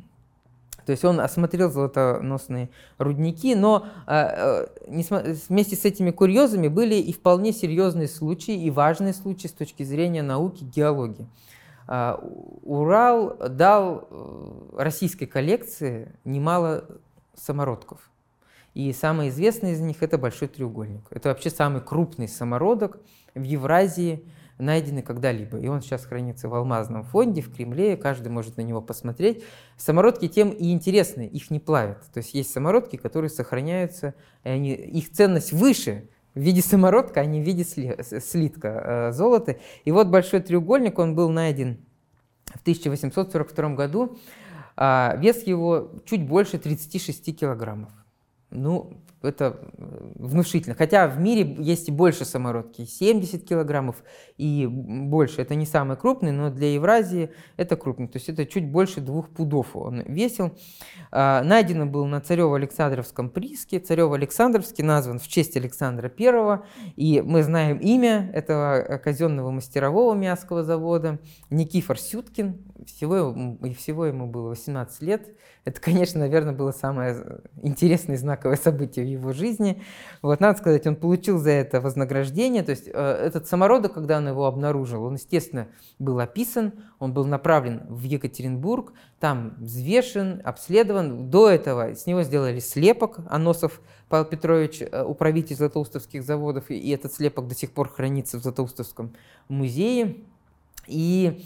То 0.86 0.92
есть 0.92 1.04
он 1.04 1.20
осмотрел 1.20 1.70
золотоносные 1.70 2.70
рудники, 2.98 3.54
но 3.54 3.86
э, 4.06 4.66
э, 4.88 5.34
вместе 5.48 5.76
с 5.76 5.84
этими 5.84 6.10
курьезами 6.10 6.68
были 6.68 6.94
и 6.94 7.12
вполне 7.12 7.52
серьезные 7.52 8.08
случаи, 8.08 8.54
и 8.54 8.70
важные 8.70 9.14
случаи 9.14 9.48
с 9.48 9.52
точки 9.52 9.82
зрения 9.82 10.22
науки, 10.22 10.64
геологии. 10.64 11.28
Э, 11.88 12.16
Урал 12.62 13.36
дал 13.48 14.08
э, 14.10 14.76
российской 14.78 15.26
коллекции 15.26 16.12
немало 16.24 16.84
самородков. 17.34 18.10
И 18.74 18.92
самый 18.92 19.28
известный 19.28 19.72
из 19.72 19.80
них– 19.80 19.96
это 20.02 20.16
Большой 20.16 20.48
треугольник. 20.48 21.02
Это 21.10 21.28
вообще 21.28 21.50
самый 21.50 21.82
крупный 21.82 22.28
самородок 22.28 23.00
в 23.34 23.42
Евразии– 23.42 24.24
найдены 24.62 25.02
когда-либо. 25.02 25.58
И 25.58 25.68
он 25.68 25.82
сейчас 25.82 26.04
хранится 26.04 26.48
в 26.48 26.54
алмазном 26.54 27.04
фонде 27.04 27.42
в 27.42 27.54
Кремле, 27.54 27.96
каждый 27.96 28.28
может 28.28 28.56
на 28.56 28.62
него 28.62 28.80
посмотреть. 28.80 29.44
Самородки 29.76 30.28
тем 30.28 30.50
и 30.50 30.72
интересны, 30.72 31.26
их 31.26 31.50
не 31.50 31.60
плавят. 31.60 32.02
То 32.12 32.18
есть 32.18 32.32
есть 32.34 32.50
самородки, 32.50 32.96
которые 32.96 33.30
сохраняются, 33.30 34.14
и 34.44 34.48
они, 34.48 34.72
их 34.72 35.10
ценность 35.10 35.52
выше 35.52 36.08
в 36.34 36.40
виде 36.40 36.62
самородка, 36.62 37.20
а 37.20 37.24
не 37.26 37.40
в 37.40 37.44
виде 37.44 37.64
слитка 37.64 38.68
э, 38.68 39.12
золота. 39.12 39.56
И 39.84 39.90
вот 39.90 40.08
большой 40.08 40.40
треугольник, 40.40 40.98
он 40.98 41.14
был 41.14 41.28
найден 41.28 41.78
в 42.46 42.60
1842 42.62 43.74
году. 43.74 44.16
А 44.76 45.16
вес 45.18 45.46
его 45.46 45.90
чуть 46.06 46.26
больше 46.26 46.58
36 46.58 47.38
килограммов. 47.38 47.90
Ну, 48.50 49.02
это 49.22 49.60
э, 49.78 50.10
внушительно. 50.16 50.74
Хотя 50.74 51.06
в 51.08 51.18
мире 51.18 51.56
есть 51.58 51.88
и 51.88 51.92
больше 51.92 52.24
самородки, 52.24 52.84
70 52.84 53.46
килограммов 53.46 53.96
и 54.36 54.66
больше. 54.66 55.42
Это 55.42 55.54
не 55.54 55.66
самый 55.66 55.96
крупный, 55.96 56.32
но 56.32 56.50
для 56.50 56.74
Евразии 56.74 57.30
это 57.56 57.76
крупный. 57.76 58.08
То 58.08 58.16
есть 58.16 58.28
это 58.28 58.46
чуть 58.46 58.70
больше 58.70 59.00
двух 59.00 59.30
пудов 59.30 59.76
он 59.76 60.02
весил. 60.02 60.56
А, 61.10 61.42
найдено 61.42 61.86
был 61.86 62.06
на 62.06 62.20
Царево-Александровском 62.20 63.30
прииске. 63.30 63.78
Царево-Александровский 63.78 64.84
назван 64.84 65.18
в 65.18 65.28
честь 65.28 65.56
Александра 65.56 66.12
I. 66.18 66.60
И 66.96 67.20
мы 67.20 67.42
знаем 67.42 67.78
имя 67.78 68.30
этого 68.34 68.98
казенного 69.02 69.50
мастерового 69.50 70.14
Миасского 70.14 70.62
завода. 70.62 71.18
Никифор 71.50 71.98
Сюткин. 71.98 72.60
Всего, 72.86 73.58
всего 73.78 74.06
ему 74.06 74.26
было 74.26 74.48
18 74.48 75.02
лет. 75.02 75.28
Это, 75.64 75.80
конечно, 75.80 76.20
наверное, 76.20 76.52
было 76.52 76.72
самое 76.72 77.40
интересное 77.62 78.16
и 78.16 78.18
знаковое 78.18 78.56
событие 78.56 79.04
в 79.04 79.08
его 79.12 79.32
жизни. 79.32 79.82
Вот, 80.20 80.40
надо 80.40 80.58
сказать, 80.58 80.86
он 80.86 80.96
получил 80.96 81.38
за 81.38 81.50
это 81.50 81.80
вознаграждение. 81.80 82.62
То 82.62 82.70
есть 82.70 82.88
э, 82.88 82.90
этот 82.92 83.46
самородок, 83.46 83.94
когда 83.94 84.18
он 84.18 84.28
его 84.28 84.46
обнаружил, 84.46 85.04
он, 85.04 85.14
естественно, 85.14 85.68
был 85.98 86.20
описан, 86.20 86.72
он 86.98 87.12
был 87.12 87.24
направлен 87.24 87.82
в 87.88 88.02
Екатеринбург, 88.02 88.92
там 89.20 89.54
взвешен, 89.58 90.40
обследован. 90.44 91.30
До 91.30 91.48
этого 91.48 91.94
с 91.94 92.06
него 92.06 92.22
сделали 92.22 92.60
слепок. 92.60 93.20
Аносов 93.28 93.80
Павел 94.08 94.24
Петрович, 94.24 94.82
э, 94.82 95.02
управитель 95.02 95.56
Златоустовских 95.56 96.22
заводов, 96.22 96.70
и 96.70 96.90
этот 96.90 97.12
слепок 97.12 97.48
до 97.48 97.54
сих 97.54 97.72
пор 97.72 97.88
хранится 97.88 98.38
в 98.38 98.42
Златоустовском 98.42 99.14
музее. 99.48 100.16
И 100.86 101.44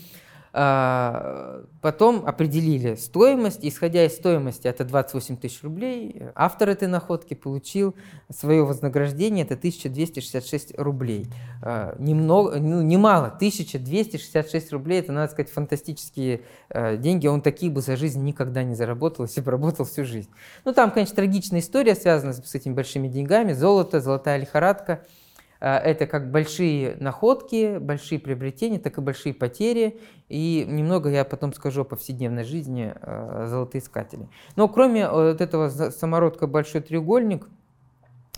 потом 0.57 2.25
определили 2.27 2.95
стоимость, 2.95 3.59
исходя 3.61 4.07
из 4.07 4.15
стоимости, 4.15 4.67
это 4.67 4.87
28 4.87 5.37
тысяч 5.37 5.63
рублей, 5.63 6.23
автор 6.35 6.71
этой 6.71 6.89
находки 6.89 7.35
получил 7.35 7.95
свое 8.31 8.65
вознаграждение, 8.65 9.45
это 9.45 9.53
1266 9.53 10.79
рублей. 10.79 11.27
А, 11.63 11.95
немного, 11.99 12.59
ну, 12.59 12.81
немало, 12.81 13.27
1266 13.27 14.73
рублей, 14.73 15.01
это, 15.01 15.13
надо 15.13 15.31
сказать, 15.31 15.53
фантастические 15.53 16.41
а, 16.71 16.97
деньги, 16.97 17.27
он 17.27 17.43
такие 17.43 17.71
бы 17.71 17.83
за 17.83 17.97
жизнь 17.97 18.23
никогда 18.23 18.63
не 18.63 18.75
заработал, 18.75 19.27
если 19.27 19.43
бы 19.43 19.51
работал 19.51 19.85
всю 19.85 20.07
жизнь. 20.07 20.31
Ну, 20.65 20.73
там, 20.73 20.91
конечно, 20.91 21.15
трагичная 21.17 21.61
история 21.61 21.95
связана 21.95 22.33
с 22.33 22.55
этими 22.55 22.73
большими 22.73 23.09
деньгами, 23.09 23.53
золото, 23.53 24.01
золотая 24.01 24.39
лихорадка– 24.39 25.03
это 25.61 26.07
как 26.07 26.31
большие 26.31 26.97
находки, 27.01 27.79
большие 27.79 28.19
приобретения, 28.19 28.79
так 28.79 28.99
и 28.99 29.01
большие 29.01 29.35
потери. 29.35 30.01
И 30.29 30.65
немного 30.69 31.09
я 31.09 31.25
потом 31.25 31.53
скажу 31.53 31.83
о 31.83 31.85
повседневной 31.85 32.45
жизни 32.45 32.93
э, 32.95 33.47
золотоискателей. 33.49 34.29
Но 34.57 34.69
кроме 34.69 35.03
э, 35.03 35.11
вот 35.11 35.41
этого 35.41 35.69
самородка 35.69 36.47
«Большой 36.47 36.81
треугольник», 36.81 37.49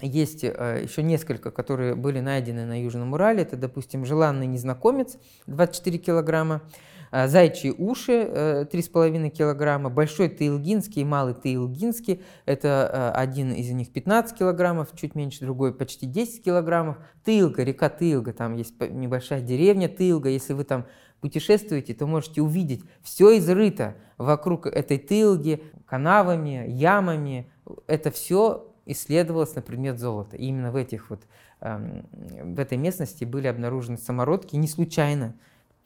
есть 0.01 0.45
еще 0.45 1.03
несколько, 1.03 1.51
которые 1.51 1.97
были 1.97 2.21
найдены 2.21 2.65
на 2.65 2.81
Южном 2.81 3.15
Урале. 3.15 3.43
Это, 3.43 3.57
допустим, 3.57 4.05
желанный 4.05 4.47
незнакомец 4.47 5.19
24 5.49 5.99
килограмма, 5.99 6.63
зайчьи 7.11 7.71
уши 7.71 8.13
3,5 8.13 9.27
э, 9.27 9.31
килограмма, 9.31 9.91
большой 9.91 10.29
таилгинский 10.29 11.03
и 11.03 11.05
малый 11.05 11.35
таилгинский, 11.35 12.23
это 12.47 13.13
э, 13.15 13.19
один 13.19 13.53
из 13.53 13.71
них 13.71 13.93
15 13.93 14.39
килограммов, 14.39 14.89
чуть 14.95 15.15
меньше, 15.15 15.41
другой 15.41 15.75
почти 15.75 16.07
10 16.07 16.45
килограммов. 16.45 16.99
Тылга, 17.25 17.63
река 17.63 17.89
Тылга, 17.89 18.33
там 18.33 18.55
есть 18.57 18.75
небольшая 18.81 19.41
деревня 19.41 19.89
Тылга, 19.89 20.29
если 20.29 20.53
вы 20.53 20.65
там 20.65 20.87
путешествуете, 21.21 21.95
то 21.95 22.07
можете 22.07 22.43
увидеть, 22.43 22.83
все 23.03 23.39
изрыто 23.39 23.97
вокруг 24.17 24.67
этой 24.67 24.99
Тылги, 24.99 25.63
канавами, 25.87 26.67
ямами, 26.69 27.51
это 27.87 28.11
все 28.11 28.69
исследовалось 28.89 29.55
на 29.55 29.63
предмет 29.63 29.99
золота. 29.99 30.37
И 30.37 30.47
именно 30.47 30.73
в 30.73 30.77
этих 30.77 31.11
вот 31.11 31.23
эм, 31.61 32.07
в 32.55 32.59
этой 32.59 32.79
местности 32.79 33.25
были 33.25 33.47
обнаружены 33.47 33.99
самородки 33.99 34.57
не 34.57 34.67
случайно. 34.67 35.35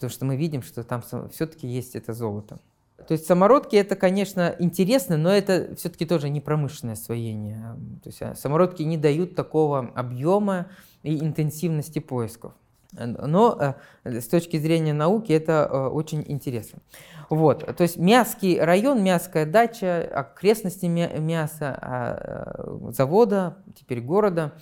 Потому 0.02 0.16
что 0.16 0.24
мы 0.24 0.36
видим, 0.36 0.62
что 0.62 0.82
там 0.82 1.00
все-таки 1.30 1.68
есть 1.68 1.94
это 1.94 2.12
золото. 2.12 2.58
То 3.06 3.12
есть 3.12 3.24
самородки 3.24 3.76
это, 3.76 3.94
конечно, 3.94 4.56
интересно, 4.58 5.16
но 5.16 5.30
это 5.30 5.76
все-таки 5.76 6.06
тоже 6.06 6.28
не 6.28 6.40
промышленное 6.40 6.94
освоение. 6.94 7.76
То 8.02 8.08
есть 8.08 8.20
а, 8.20 8.34
самородки 8.34 8.82
не 8.82 8.96
дают 8.96 9.36
такого 9.36 9.92
объема 9.94 10.66
и 11.04 11.18
интенсивности 11.18 12.00
поисков. 12.00 12.52
Но 12.92 13.76
э, 14.04 14.20
с 14.20 14.26
точки 14.26 14.58
зрения 14.58 14.92
науки 14.92 15.32
это 15.32 15.68
э, 15.70 15.86
очень 15.86 16.24
интересно. 16.26 16.80
Вот, 17.30 17.64
то 17.64 17.82
есть 17.82 17.96
Мяский 17.96 18.60
район, 18.60 19.04
Мяская 19.04 19.46
дача, 19.46 20.02
окрестности 20.12 20.86
Мяса, 20.86 21.78
а, 21.80 22.90
завода, 22.90 23.56
теперь 23.78 24.00
города, 24.00 24.52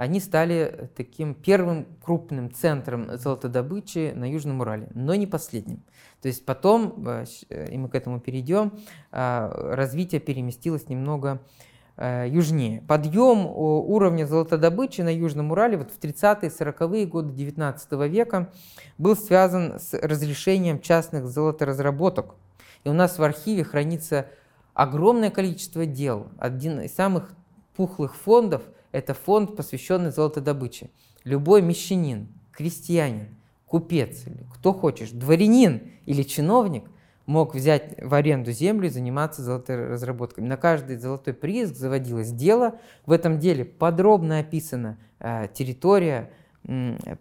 они 0.00 0.20
стали 0.20 0.90
таким 0.96 1.34
первым 1.34 1.86
крупным 2.02 2.52
центром 2.52 3.16
золотодобычи 3.18 4.12
на 4.14 4.30
Южном 4.30 4.60
Урале, 4.60 4.88
но 4.94 5.14
не 5.14 5.26
последним. 5.26 5.82
То 6.22 6.28
есть 6.28 6.44
потом, 6.44 7.06
и 7.48 7.78
мы 7.78 7.88
к 7.88 7.94
этому 7.94 8.20
перейдем, 8.20 8.72
развитие 9.10 10.20
переместилось 10.20 10.88
немного 10.88 11.40
Э, 12.02 12.26
южнее. 12.26 12.80
Подъем 12.88 13.44
уровня 13.46 14.24
золотодобычи 14.24 15.02
на 15.02 15.14
Южном 15.14 15.50
Урале 15.50 15.76
вот 15.76 15.90
в 15.90 15.98
30-е, 15.98 16.48
40-е 16.48 17.04
годы 17.04 17.34
19 17.34 17.92
века 18.08 18.50
был 18.96 19.14
связан 19.14 19.78
с 19.78 19.92
разрешением 19.92 20.80
частных 20.80 21.26
золоторазработок. 21.26 22.36
И 22.84 22.88
у 22.88 22.94
нас 22.94 23.18
в 23.18 23.22
архиве 23.22 23.64
хранится 23.64 24.28
огромное 24.72 25.30
количество 25.30 25.84
дел. 25.84 26.28
Один 26.38 26.80
из 26.80 26.94
самых 26.94 27.34
пухлых 27.76 28.14
фондов– 28.14 28.62
это 28.92 29.14
фонд, 29.14 29.56
посвященный 29.56 30.10
золотодобыче. 30.10 30.90
Любой 31.24 31.62
мещанин, 31.62 32.28
крестьянин, 32.52 33.28
купец, 33.66 34.26
или 34.26 34.44
кто 34.54 34.72
хочешь, 34.72 35.10
дворянин 35.10 35.82
или 36.06 36.22
чиновник– 36.22 36.84
мог 37.30 37.54
взять 37.54 37.94
в 38.02 38.12
аренду 38.12 38.50
землю 38.50 38.88
и 38.88 38.90
заниматься 38.90 39.42
золотой 39.42 39.76
разработками. 39.86 40.48
На 40.48 40.56
каждый 40.56 40.96
золотой 40.96 41.32
прииск 41.32 41.76
заводилось 41.76 42.32
дело. 42.32 42.80
В 43.06 43.12
этом 43.12 43.38
деле 43.38 43.64
подробно 43.64 44.40
описана 44.40 44.98
э, 45.20 45.46
территория, 45.54 46.32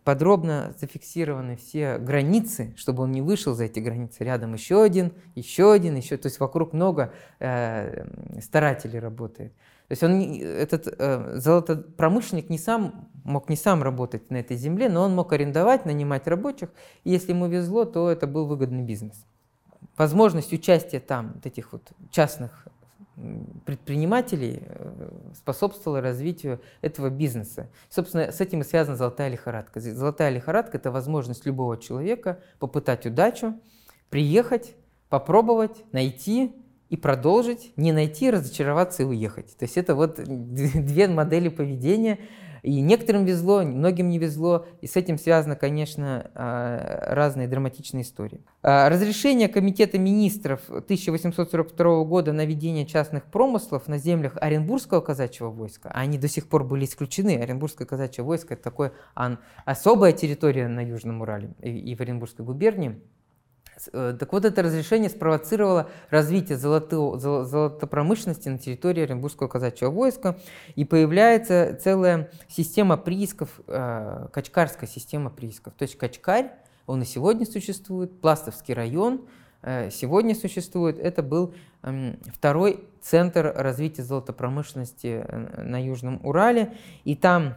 подробно 0.04 0.74
зафиксированы 0.80 1.56
все 1.56 1.98
границы, 1.98 2.74
чтобы 2.78 3.04
он 3.04 3.12
не 3.12 3.22
вышел 3.22 3.54
за 3.56 3.66
эти 3.66 3.80
границы. 3.80 4.24
Рядом 4.24 4.54
еще 4.54 4.84
один, 4.84 5.14
еще 5.36 5.72
один, 5.72 5.96
еще. 5.96 6.18
То 6.18 6.28
есть 6.28 6.40
вокруг 6.40 6.74
много 6.74 7.14
э, 7.40 8.06
старателей 8.42 9.00
работает. 9.00 9.54
То 9.88 9.92
есть 9.94 10.04
он, 10.04 10.22
этот 10.22 10.88
э, 10.88 11.40
золотопромышленник 11.40 12.50
не 12.50 12.58
сам, 12.58 13.10
мог 13.24 13.50
не 13.50 13.56
сам 13.56 13.82
работать 13.82 14.30
на 14.30 14.38
этой 14.38 14.58
земле, 14.58 14.90
но 14.90 15.04
он 15.04 15.16
мог 15.16 15.34
арендовать, 15.34 15.86
нанимать 15.86 16.28
рабочих. 16.28 16.70
И 17.04 17.12
если 17.12 17.32
ему 17.32 17.48
везло, 17.48 17.86
то 17.86 18.10
это 18.10 18.28
был 18.28 18.46
выгодный 18.46 18.84
бизнес 18.84 19.26
возможность 20.00 20.54
участия 20.54 21.00
там 21.00 21.34
вот 21.36 21.46
этих 21.46 21.74
вот 21.74 21.84
частных 22.10 22.68
предпринимателей 23.66 24.62
э, 24.62 25.10
способствовала 25.36 26.02
развитию 26.02 26.62
этого 26.82 27.10
бизнеса. 27.10 27.70
Собственно, 27.90 28.32
с 28.32 28.40
этим 28.42 28.62
и 28.62 28.64
связана 28.64 28.96
золотая 28.96 29.30
лихорадка. 29.30 29.80
Золотая 29.80 30.30
лихорадка– 30.30 30.78
это 30.80 30.92
возможность 30.92 31.46
любого 31.46 31.78
человека 31.78 32.40
попытать 32.60 33.06
удачу, 33.06 33.60
приехать, 34.10 34.76
попробовать, 35.10 35.84
найти 35.92 36.56
и 36.90 36.98
продолжить, 36.98 37.74
не 37.76 37.92
найти, 37.92 38.32
разочароваться 38.32 39.04
и 39.04 39.06
уехать. 39.06 39.56
То 39.58 39.66
есть 39.66 39.78
это 39.78 39.96
вот 39.96 40.16
две 40.24 41.08
модели 41.08 41.50
поведения, 41.50 42.20
и 42.64 42.82
некоторым 42.82 43.26
везло, 43.26 43.62
многим 43.64 44.10
не 44.10 44.18
везло, 44.18 44.66
и 44.82 44.88
с 44.88 44.96
этим 44.96 45.18
связаны, 45.18 45.56
конечно, 45.56 46.30
а, 46.36 47.14
разные 47.14 47.48
драматичные 47.48 48.04
истории. 48.04 48.42
А, 48.62 48.90
разрешение 48.90 49.48
Комитета 49.48 49.98
министров 49.98 50.62
1842 50.70 52.04
года 52.04 52.34
на 52.34 52.46
ведение 52.46 52.86
частных 52.86 53.26
промыслов 53.26 53.88
на 53.88 53.98
землях 53.98 54.34
Оренбургского 54.40 55.02
казачьего 55.02 55.50
войска, 55.50 55.90
они 55.94 56.18
до 56.18 56.28
сих 56.28 56.48
пор 56.48 56.64
были 56.64 56.86
исключены. 56.86 57.38
Оренбургское 57.38 57.88
казачье 57.88 58.24
войско– 58.24 58.54
это 58.56 58.64
такое 58.64 58.94
особая 59.66 60.14
территория 60.14 60.68
на 60.68 60.86
Южном 60.86 61.22
Урале 61.22 61.52
и 61.62 61.96
в 61.96 62.02
Оренбургской 62.02 62.46
губернии– 62.46 63.00
так 63.92 64.32
вот, 64.32 64.46
это 64.46 64.62
разрешение 64.62 65.10
спровоцировало 65.10 65.90
развитие 66.10 66.58
золото, 66.58 67.18
золотопромышленности 67.18 68.50
на 68.50 68.58
территории 68.58 69.04
Оренбургского 69.04 69.48
казачьего 69.48 69.92
войска, 69.92 70.38
и 70.76 70.86
появляется 70.86 71.78
целая 71.82 72.30
система 72.48 72.98
приисков, 72.98 73.62
э, 73.68 74.28
качкарская 74.32 74.90
система 74.90 75.30
приисков. 75.30 75.74
То 75.74 75.84
есть 75.84 75.98
Качкарь, 75.98 76.52
он 76.86 77.02
и 77.02 77.06
сегодня 77.06 77.46
существует, 77.46 78.20
Пластовский 78.20 78.74
район 78.74 79.22
э, 79.62 79.90
сегодня 79.92 80.36
существует. 80.36 80.98
Это 81.00 81.24
был 81.24 81.54
э, 81.84 82.16
второй 82.34 82.84
центр 83.02 83.54
развития 83.56 84.04
золотопромышленности 84.04 85.24
э, 85.24 85.62
на 85.62 85.82
Южном 85.82 86.20
Урале, 86.24 86.74
и 87.04 87.16
там 87.16 87.56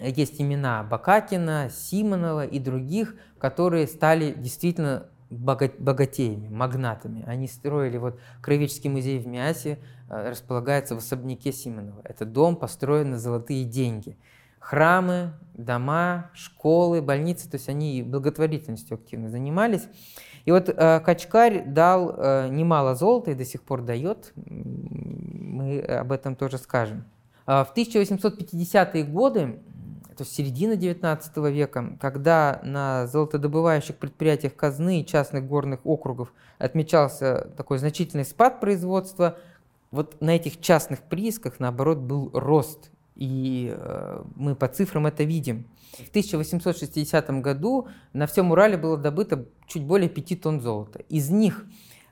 есть 0.00 0.40
имена 0.40 0.82
Бакакина, 0.82 1.70
Симонова 1.70 2.46
и 2.46 2.58
других, 2.58 3.14
которые 3.38 3.86
стали 3.86 4.32
действительно 4.32 5.06
богатеями, 5.32 6.48
магнатами. 6.48 7.24
Они 7.26 7.48
строили, 7.48 7.98
вот 7.98 8.18
Краеведческий 8.40 8.90
музей 8.90 9.18
в 9.18 9.26
Миасе 9.26 9.78
э, 10.08 10.30
располагается 10.30 10.94
в 10.94 10.98
особняке 10.98 11.52
Симонова. 11.52 12.00
Это 12.04 12.24
дом, 12.24 12.56
построен 12.56 13.10
на 13.10 13.18
золотые 13.18 13.64
деньги. 13.64 14.16
Храмы, 14.58 15.32
дома, 15.54 16.30
школы, 16.34 17.02
больницы, 17.02 17.50
то 17.50 17.56
есть 17.56 17.68
они 17.68 18.02
благотворительностью 18.02 18.94
активно 18.94 19.28
занимались. 19.28 19.88
И 20.44 20.52
вот 20.52 20.68
э, 20.68 21.00
Качкарь 21.00 21.64
дал 21.66 22.14
э, 22.16 22.48
немало 22.50 22.94
золота 22.94 23.30
и 23.30 23.34
до 23.34 23.44
сих 23.44 23.62
пор 23.62 23.82
дает, 23.82 24.32
мы 24.36 25.80
об 25.80 26.12
этом 26.12 26.36
тоже 26.36 26.58
скажем. 26.58 27.04
А 27.46 27.64
в 27.64 27.76
1850-е 27.76 29.04
годы 29.04 29.60
то 30.22 30.24
есть 30.24 30.36
середина 30.36 30.76
19 30.76 31.36
века, 31.52 31.98
когда 32.00 32.60
на 32.62 33.08
золотодобывающих 33.08 33.96
предприятиях 33.96 34.54
казны 34.54 35.00
и 35.00 35.04
частных 35.04 35.48
горных 35.48 35.80
округов 35.82 36.32
отмечался 36.58 37.50
такой 37.56 37.78
значительный 37.78 38.24
спад 38.24 38.60
производства, 38.60 39.36
вот 39.90 40.20
на 40.20 40.36
этих 40.36 40.60
частных 40.60 41.00
приисках, 41.00 41.58
наоборот, 41.58 41.98
был 41.98 42.30
рост. 42.34 42.92
И 43.16 43.74
э, 43.76 44.22
мы 44.36 44.54
по 44.54 44.68
цифрам 44.68 45.08
это 45.08 45.24
видим. 45.24 45.66
В 45.94 46.10
1860 46.10 47.30
году 47.40 47.88
на 48.12 48.28
всем 48.28 48.52
Урале 48.52 48.76
было 48.76 48.96
добыто 48.96 49.46
чуть 49.66 49.82
более 49.82 50.08
5 50.08 50.40
тонн 50.40 50.60
золота. 50.60 51.00
Из 51.08 51.30
них 51.30 51.64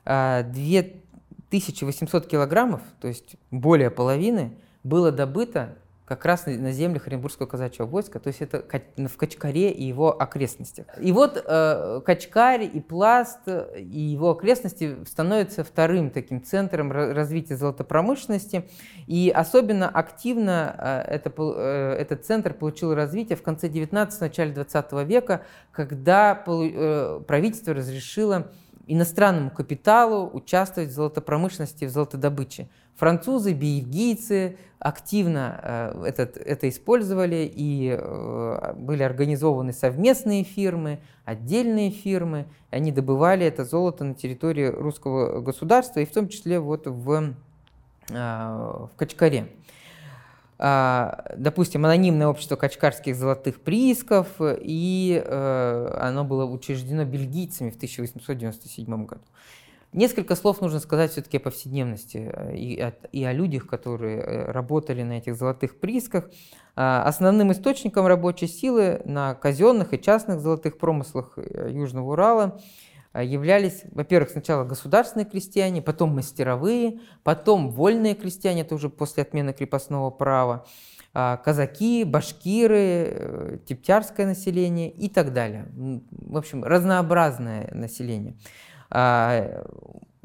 э, 0.03 0.43
2800 0.51 2.27
килограммов, 2.27 2.81
то 2.99 3.07
есть 3.07 3.37
более 3.51 3.89
половины, 3.89 4.57
было 4.83 5.13
добыто 5.13 5.77
как 6.15 6.25
раз 6.25 6.45
на 6.45 6.71
землях 6.73 7.07
Оренбургского 7.07 7.47
казачьего 7.47 7.85
войска, 7.85 8.19
то 8.19 8.27
есть 8.27 8.41
это 8.41 8.63
в 8.97 9.17
Качкаре 9.17 9.71
и 9.71 9.85
его 9.85 10.21
окрестностях. 10.21 10.85
И 10.99 11.13
вот 11.13 11.41
э, 11.45 12.01
Качкарь 12.05 12.69
и 12.73 12.81
Пласт 12.81 13.39
и 13.47 13.99
его 13.99 14.31
окрестности 14.31 14.97
становятся 15.05 15.63
вторым 15.63 16.09
таким 16.11 16.43
центром 16.43 16.91
развития 16.91 17.55
золотопромышленности, 17.55 18.67
и 19.07 19.31
особенно 19.33 19.87
активно 19.87 20.75
э, 20.77 21.13
это, 21.13 21.31
э, 21.37 21.95
этот 21.99 22.25
центр 22.25 22.53
получил 22.53 22.93
развитие 22.93 23.37
в 23.37 23.41
конце 23.41 23.69
19 23.69 24.19
начале 24.19 24.51
20 24.51 24.91
века, 25.07 25.45
когда 25.71 26.43
э, 26.45 27.21
правительство 27.25 27.73
разрешило 27.73 28.51
иностранному 28.87 29.51
капиталу 29.51 30.29
участвовать 30.33 30.89
в 30.89 30.93
золотопромышленности, 30.93 31.85
в 31.85 31.89
золотодобыче. 31.89 32.67
Французы, 33.01 33.53
бельгийцы 33.53 34.57
активно 34.77 35.59
э, 35.63 36.03
этот, 36.05 36.37
это 36.37 36.69
использовали, 36.69 37.51
и 37.51 37.97
э, 37.99 38.73
были 38.77 39.01
организованы 39.01 39.73
совместные 39.73 40.43
фирмы, 40.43 40.99
отдельные 41.25 41.89
фирмы. 41.89 42.45
Они 42.69 42.91
добывали 42.91 43.43
это 43.43 43.65
золото 43.65 44.03
на 44.03 44.13
территории 44.13 44.67
русского 44.67 45.41
государства, 45.41 45.99
и 45.99 46.05
в 46.05 46.11
том 46.11 46.27
числе 46.27 46.59
вот 46.59 46.85
в, 46.85 47.33
э, 48.11 48.13
в 48.13 48.91
Качкаре. 48.97 49.47
А, 50.59 51.25
допустим, 51.35 51.83
анонимное 51.85 52.27
общество 52.27 52.55
качкарских 52.55 53.15
золотых 53.15 53.61
приисков, 53.61 54.27
и 54.39 55.25
оно 55.27 56.23
было 56.23 56.45
учреждено 56.45 57.03
бельгийцами 57.03 57.71
в 57.71 57.77
1897 57.77 59.05
году. 59.07 59.23
Несколько 59.93 60.37
слов 60.37 60.61
нужно 60.61 60.79
сказать 60.79 61.11
все-таки 61.11 61.35
о 61.35 61.41
повседневности 61.41 62.31
э, 62.33 62.55
и 62.55 62.79
о, 62.79 62.93
и 63.11 63.25
о 63.25 63.33
людях, 63.33 63.67
которые 63.67 64.21
э, 64.21 64.51
работали 64.51 65.03
на 65.03 65.17
этих 65.17 65.35
золотых 65.35 65.81
приисках. 65.81 66.29
А, 66.77 67.03
основным 67.03 67.51
источником 67.51 68.07
рабочей 68.07 68.47
силы 68.47 69.01
на 69.03 69.35
казенных 69.35 69.93
и 69.93 70.01
частных 70.01 70.39
золотых 70.39 70.77
промыслах 70.77 71.33
э, 71.35 71.69
Южного 71.71 72.11
Урала 72.11 72.61
являлись, 73.13 73.81
во-первых, 73.91 74.29
сначала 74.29 74.63
государственные 74.63 75.25
крестьяне, 75.25 75.81
потом 75.81 76.15
мастеровые, 76.15 77.01
потом 77.23 77.69
вольные 77.69 78.15
крестьяне, 78.15 78.61
это 78.61 78.75
уже 78.75 78.87
после 78.87 79.23
отмены 79.23 79.51
крепостного 79.51 80.09
права, 80.11 80.65
а, 81.13 81.35
казаки, 81.35 82.05
башкиры, 82.05 83.59
типтярское 83.65 84.25
население 84.25 84.89
и 84.89 85.09
так 85.09 85.33
далее. 85.33 85.67
В 86.11 86.37
общем, 86.37 86.63
разнообразное 86.63 87.69
население. 87.73 88.37
А, 88.91 89.63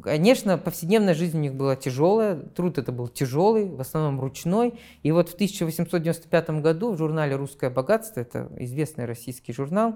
Конечно, 0.06 0.56
повседневная 0.56 1.14
жизнь 1.14 1.36
у 1.36 1.40
них 1.40 1.54
была 1.54 1.74
тяжелая, 1.74 2.36
труд 2.36 2.78
это 2.78 2.92
был 2.92 3.08
тяжелый, 3.08 3.68
в 3.68 3.80
основном 3.80 4.20
ручной. 4.20 4.78
И 5.02 5.10
вот 5.10 5.30
в 5.30 5.34
1895 5.34 6.50
году 6.60 6.92
в 6.92 6.96
журнале 6.96 7.34
«Русское 7.34 7.70
богатство», 7.70 8.20
это 8.20 8.48
известный 8.58 9.06
российский 9.06 9.52
журнал, 9.52 9.94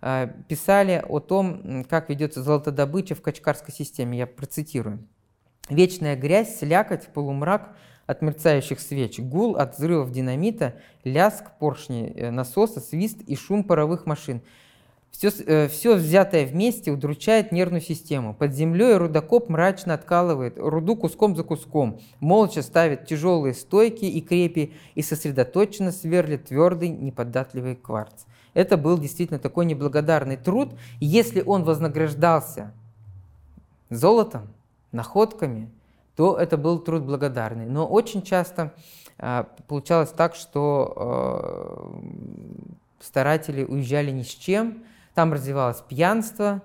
э, 0.00 0.28
писали 0.48 1.04
о 1.06 1.20
том, 1.20 1.84
как 1.86 2.08
ведется 2.08 2.42
золотодобыча 2.42 3.14
в 3.14 3.20
Качкарской 3.20 3.74
системе. 3.74 4.16
Я 4.16 4.26
процитирую. 4.26 5.06
«Вечная 5.68 6.16
грязь, 6.16 6.58
слякоть, 6.58 7.08
полумрак 7.08 7.76
от 8.06 8.22
мерцающих 8.22 8.80
свеч, 8.80 9.18
гул 9.18 9.56
от 9.56 9.76
взрывов 9.76 10.12
динамита, 10.12 10.76
ляск 11.04 11.58
поршней 11.58 12.12
э, 12.14 12.30
насоса, 12.30 12.80
свист 12.80 13.20
и 13.20 13.36
шум 13.36 13.64
паровых 13.64 14.06
машин– 14.06 14.40
все, 15.12 15.30
э, 15.46 15.68
все 15.68 15.94
взятое 15.94 16.46
вместе 16.46 16.90
удручает 16.90 17.52
нервную 17.52 17.80
систему. 17.80 18.34
Под 18.34 18.54
землей 18.54 18.96
рудокоп 18.96 19.48
мрачно 19.48 19.94
откалывает 19.94 20.58
руду 20.58 20.96
куском 20.96 21.36
за 21.36 21.44
куском, 21.44 22.00
молча 22.18 22.62
ставит 22.62 23.06
тяжелые 23.06 23.54
стойки 23.54 24.06
и 24.06 24.20
крепи 24.20 24.72
и 24.94 25.02
сосредоточенно 25.02 25.92
сверлит 25.92 26.46
твердый 26.46 26.88
неподатливый 26.88 27.76
кварц. 27.76 28.24
Это 28.54 28.76
был 28.76 28.98
действительно 28.98 29.38
такой 29.38 29.64
неблагодарный 29.66 30.36
труд. 30.36 30.74
Если 31.00 31.42
он 31.42 31.64
вознаграждался 31.64 32.72
золотом, 33.88 34.48
находками, 34.92 35.70
то 36.16 36.36
это 36.36 36.56
был 36.56 36.78
труд 36.78 37.02
благодарный. 37.02 37.66
Но 37.66 37.86
очень 37.86 38.22
часто 38.22 38.74
э, 39.18 39.44
получалось 39.66 40.10
так, 40.10 40.34
что 40.34 42.00
э, 42.00 43.04
старатели 43.04 43.64
уезжали 43.64 44.10
ни 44.10 44.22
с 44.22 44.28
чем, 44.28 44.84
там 45.14 45.32
развивалось 45.32 45.82
пьянство, 45.88 46.62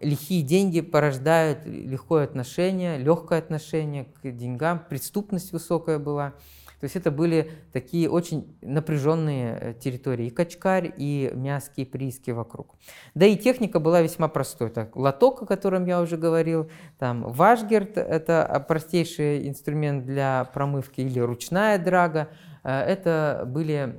лихие 0.00 0.42
деньги 0.42 0.80
порождают 0.80 1.64
легкое 1.66 2.24
отношение, 2.24 2.98
легкое 2.98 3.38
отношение 3.38 4.04
к 4.04 4.30
деньгам, 4.30 4.82
преступность 4.88 5.52
высокая 5.52 5.98
была. 5.98 6.34
То 6.80 6.84
есть 6.84 6.94
это 6.94 7.10
были 7.10 7.50
такие 7.72 8.08
очень 8.08 8.56
напряженные 8.62 9.58
э, 9.60 9.74
территории, 9.74 10.26
и 10.26 10.30
Качкарь, 10.30 10.94
и 10.96 11.32
Мяски, 11.34 11.80
и 11.80 11.84
Прииски 11.84 12.30
вокруг. 12.30 12.76
Да 13.16 13.26
и 13.26 13.36
техника 13.36 13.80
была 13.80 14.00
весьма 14.00 14.28
простой. 14.28 14.70
Так, 14.70 14.94
лоток, 14.94 15.42
о 15.42 15.46
котором 15.46 15.86
я 15.86 16.00
уже 16.00 16.16
говорил, 16.16 16.70
там 16.98 17.24
Вашгерт– 17.24 17.96
это 17.98 18.64
простейший 18.68 19.48
инструмент 19.48 20.04
для 20.04 20.44
промывки, 20.54 21.00
или 21.00 21.18
ручная 21.18 21.78
драга. 21.78 22.28
Э, 22.62 22.78
это 22.78 23.42
были 23.44 23.96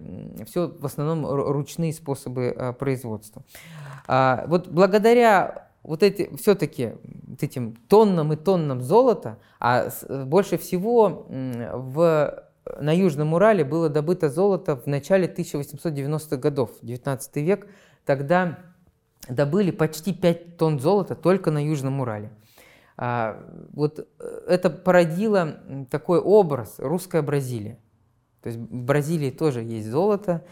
все 0.47 0.69
в 0.69 0.85
основном 0.85 1.25
ручные 1.25 1.91
способы 1.91 2.53
э, 2.55 2.71
производства. 2.71 3.43
А, 4.11 4.45
вот 4.47 4.67
благодаря 4.69 5.67
вот 5.83 6.01
эти, 6.01 6.35
все-таки 6.35 6.93
этим 7.39 7.75
тоннам 7.87 8.33
и 8.33 8.37
тоннам 8.37 8.81
золота, 8.81 9.37
а 9.59 9.91
больше 10.25 10.57
всего 10.57 11.27
в, 11.29 12.43
на 12.79 12.91
Южном 12.91 13.35
Урале 13.35 13.63
было 13.63 13.87
добыто 13.87 14.31
золото 14.31 14.77
в 14.77 14.87
начале 14.87 15.27
1890-х 15.27 16.37
годов, 16.37 16.71
19 16.81 17.35
век, 17.35 17.67
тогда 18.03 18.57
добыли 19.27 19.69
почти 19.69 20.11
5 20.11 20.57
тонн 20.57 20.79
золота 20.79 21.13
только 21.13 21.51
на 21.51 21.63
Южном 21.63 22.01
Урале. 22.01 22.31
А, 22.97 23.45
вот 23.73 23.99
э, 23.99 24.23
это 24.47 24.71
породило 24.71 25.59
такой 25.91 26.17
образ 26.17 26.77
русская 26.79 27.21
Бразилия. 27.21 27.77
То 28.41 28.49
есть 28.49 28.59
в 28.59 28.85
Бразилии 28.85 29.29
тоже 29.29 29.61
есть 29.61 29.87
золото, 29.87 30.43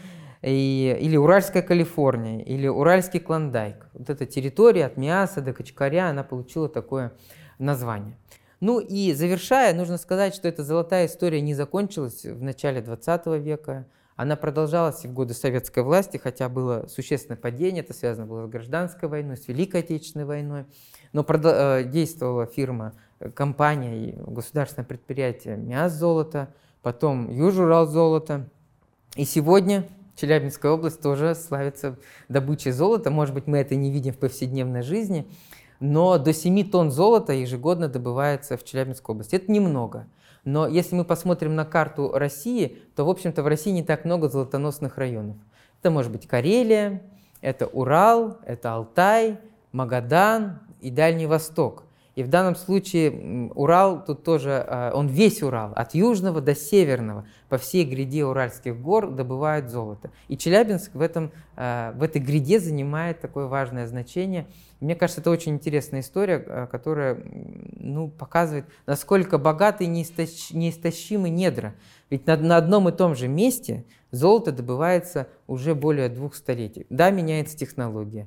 и, 0.42 0.96
или 1.00 1.16
Уральская 1.16 1.62
Калифорния, 1.62 2.42
или 2.42 2.68
Уральский 2.68 3.20
Клондайк. 3.20 3.88
Вот 3.92 4.10
эта 4.10 4.26
территория 4.26 4.86
от 4.86 4.96
Миаса 4.96 5.40
до 5.40 5.52
Качкаря, 5.52 6.08
она 6.08 6.22
получила 6.22 6.68
такое 6.68 7.12
название. 7.58 8.16
Ну 8.60 8.80
и 8.80 9.12
завершая, 9.12 9.74
нужно 9.74 9.98
сказать, 9.98 10.34
что 10.34 10.48
эта 10.48 10.64
золотая 10.64 11.06
история 11.06 11.40
не 11.40 11.54
закончилась 11.54 12.24
в 12.24 12.42
начале 12.42 12.80
20 12.80 13.26
века. 13.42 13.86
Она 14.16 14.34
продолжалась 14.34 15.04
и 15.04 15.08
в 15.08 15.12
годы 15.12 15.32
советской 15.32 15.84
власти, 15.84 16.16
хотя 16.16 16.48
было 16.48 16.86
существенное 16.88 17.38
падение, 17.38 17.84
это 17.84 17.94
связано 17.94 18.26
было 18.26 18.46
с 18.46 18.50
гражданской 18.50 19.08
войной, 19.08 19.36
с 19.36 19.46
Великой 19.46 19.82
Отечественной 19.82 20.24
войной. 20.24 20.64
Но 21.12 21.24
э, 21.28 21.84
действовала 21.84 22.46
фирма, 22.46 22.94
э, 23.20 23.30
компания 23.30 24.16
государственное 24.26 24.86
предприятие 24.86 25.56
МИАС 25.56 25.92
золото, 25.92 26.52
потом 26.82 27.30
Южурал 27.30 27.86
золото. 27.86 28.48
И 29.14 29.24
сегодня 29.24 29.86
Челябинская 30.18 30.72
область 30.72 31.00
тоже 31.00 31.34
славится 31.34 31.96
добычей 32.28 32.72
золота. 32.72 33.10
Может 33.10 33.34
быть, 33.34 33.46
мы 33.46 33.58
это 33.58 33.76
не 33.76 33.90
видим 33.90 34.12
в 34.12 34.18
повседневной 34.18 34.82
жизни, 34.82 35.28
но 35.78 36.18
до 36.18 36.32
7 36.32 36.68
тонн 36.70 36.90
золота 36.90 37.32
ежегодно 37.32 37.88
добывается 37.88 38.56
в 38.56 38.64
Челябинской 38.64 39.14
области. 39.14 39.36
Это 39.36 39.52
немного. 39.52 40.08
Но 40.44 40.66
если 40.66 40.96
мы 40.96 41.04
посмотрим 41.04 41.54
на 41.54 41.64
карту 41.64 42.10
России, 42.12 42.78
то, 42.96 43.04
в 43.04 43.10
общем-то, 43.10 43.42
в 43.42 43.46
России 43.46 43.70
не 43.70 43.84
так 43.84 44.04
много 44.04 44.28
золотоносных 44.28 44.98
районов. 44.98 45.36
Это 45.80 45.90
может 45.90 46.10
быть 46.10 46.26
Карелия, 46.26 47.02
это 47.40 47.66
Урал, 47.66 48.38
это 48.44 48.74
Алтай, 48.74 49.38
Магадан 49.70 50.60
и 50.80 50.90
Дальний 50.90 51.26
Восток. 51.26 51.84
И 52.18 52.24
в 52.24 52.28
данном 52.28 52.56
случае 52.56 53.48
Урал 53.54 54.04
тут 54.04 54.24
тоже, 54.24 54.64
а, 54.66 54.90
он 54.92 55.06
весь 55.06 55.40
Урал, 55.40 55.72
от 55.76 55.94
южного 55.94 56.40
до 56.40 56.52
северного, 56.52 57.24
по 57.48 57.58
всей 57.58 57.84
гряде 57.84 58.24
Уральских 58.24 58.76
гор 58.76 59.12
добывают 59.12 59.70
золото. 59.70 60.10
И 60.26 60.36
Челябинск 60.36 60.96
в, 60.96 61.00
этом, 61.00 61.30
а, 61.54 61.92
в 61.92 62.02
этой 62.02 62.20
гряде 62.20 62.58
занимает 62.58 63.20
такое 63.20 63.46
важное 63.46 63.86
значение. 63.86 64.48
Мне 64.80 64.96
кажется, 64.96 65.20
это 65.20 65.30
очень 65.30 65.52
интересная 65.52 66.00
история, 66.00 66.44
а, 66.44 66.66
которая 66.66 67.22
ну, 67.76 68.08
показывает, 68.08 68.64
насколько 68.84 69.38
богаты 69.38 69.84
и 69.84 69.86
неистощимы 69.86 71.30
недра. 71.30 71.76
Ведь 72.10 72.26
на, 72.26 72.36
на 72.36 72.56
одном 72.56 72.88
и 72.88 72.92
том 72.92 73.14
же 73.14 73.28
месте 73.28 73.84
золото 74.10 74.50
добывается 74.50 75.28
уже 75.46 75.76
более 75.76 76.08
двух 76.08 76.34
столетий. 76.34 76.84
Да, 76.90 77.10
меняется 77.10 77.56
технология 77.56 78.26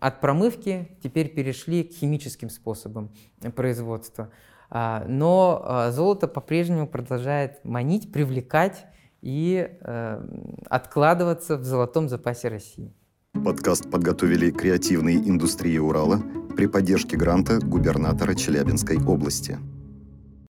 от 0.00 0.20
промывки 0.20 0.96
теперь 1.02 1.28
перешли 1.28 1.84
к 1.84 1.92
химическим 1.92 2.50
способам 2.50 3.10
производства. 3.54 4.30
А, 4.70 5.04
но 5.06 5.62
а, 5.64 5.90
золото 5.90 6.28
по-прежнему 6.28 6.86
продолжает 6.86 7.64
манить, 7.64 8.10
привлекать 8.10 8.86
и 9.20 9.68
э, 9.80 10.26
откладываться 10.68 11.56
в 11.56 11.64
золотом 11.64 12.08
запасе 12.08 12.48
России. 12.48 12.92
Подкаст 13.44 13.90
подготовили 13.90 14.50
креативные 14.50 15.16
индустрии 15.16 15.78
Урала 15.78 16.20
при 16.56 16.66
поддержке 16.66 17.16
гранта 17.16 17.58
губернатора 17.60 18.34
Челябинской 18.34 18.98
области. 18.98 19.58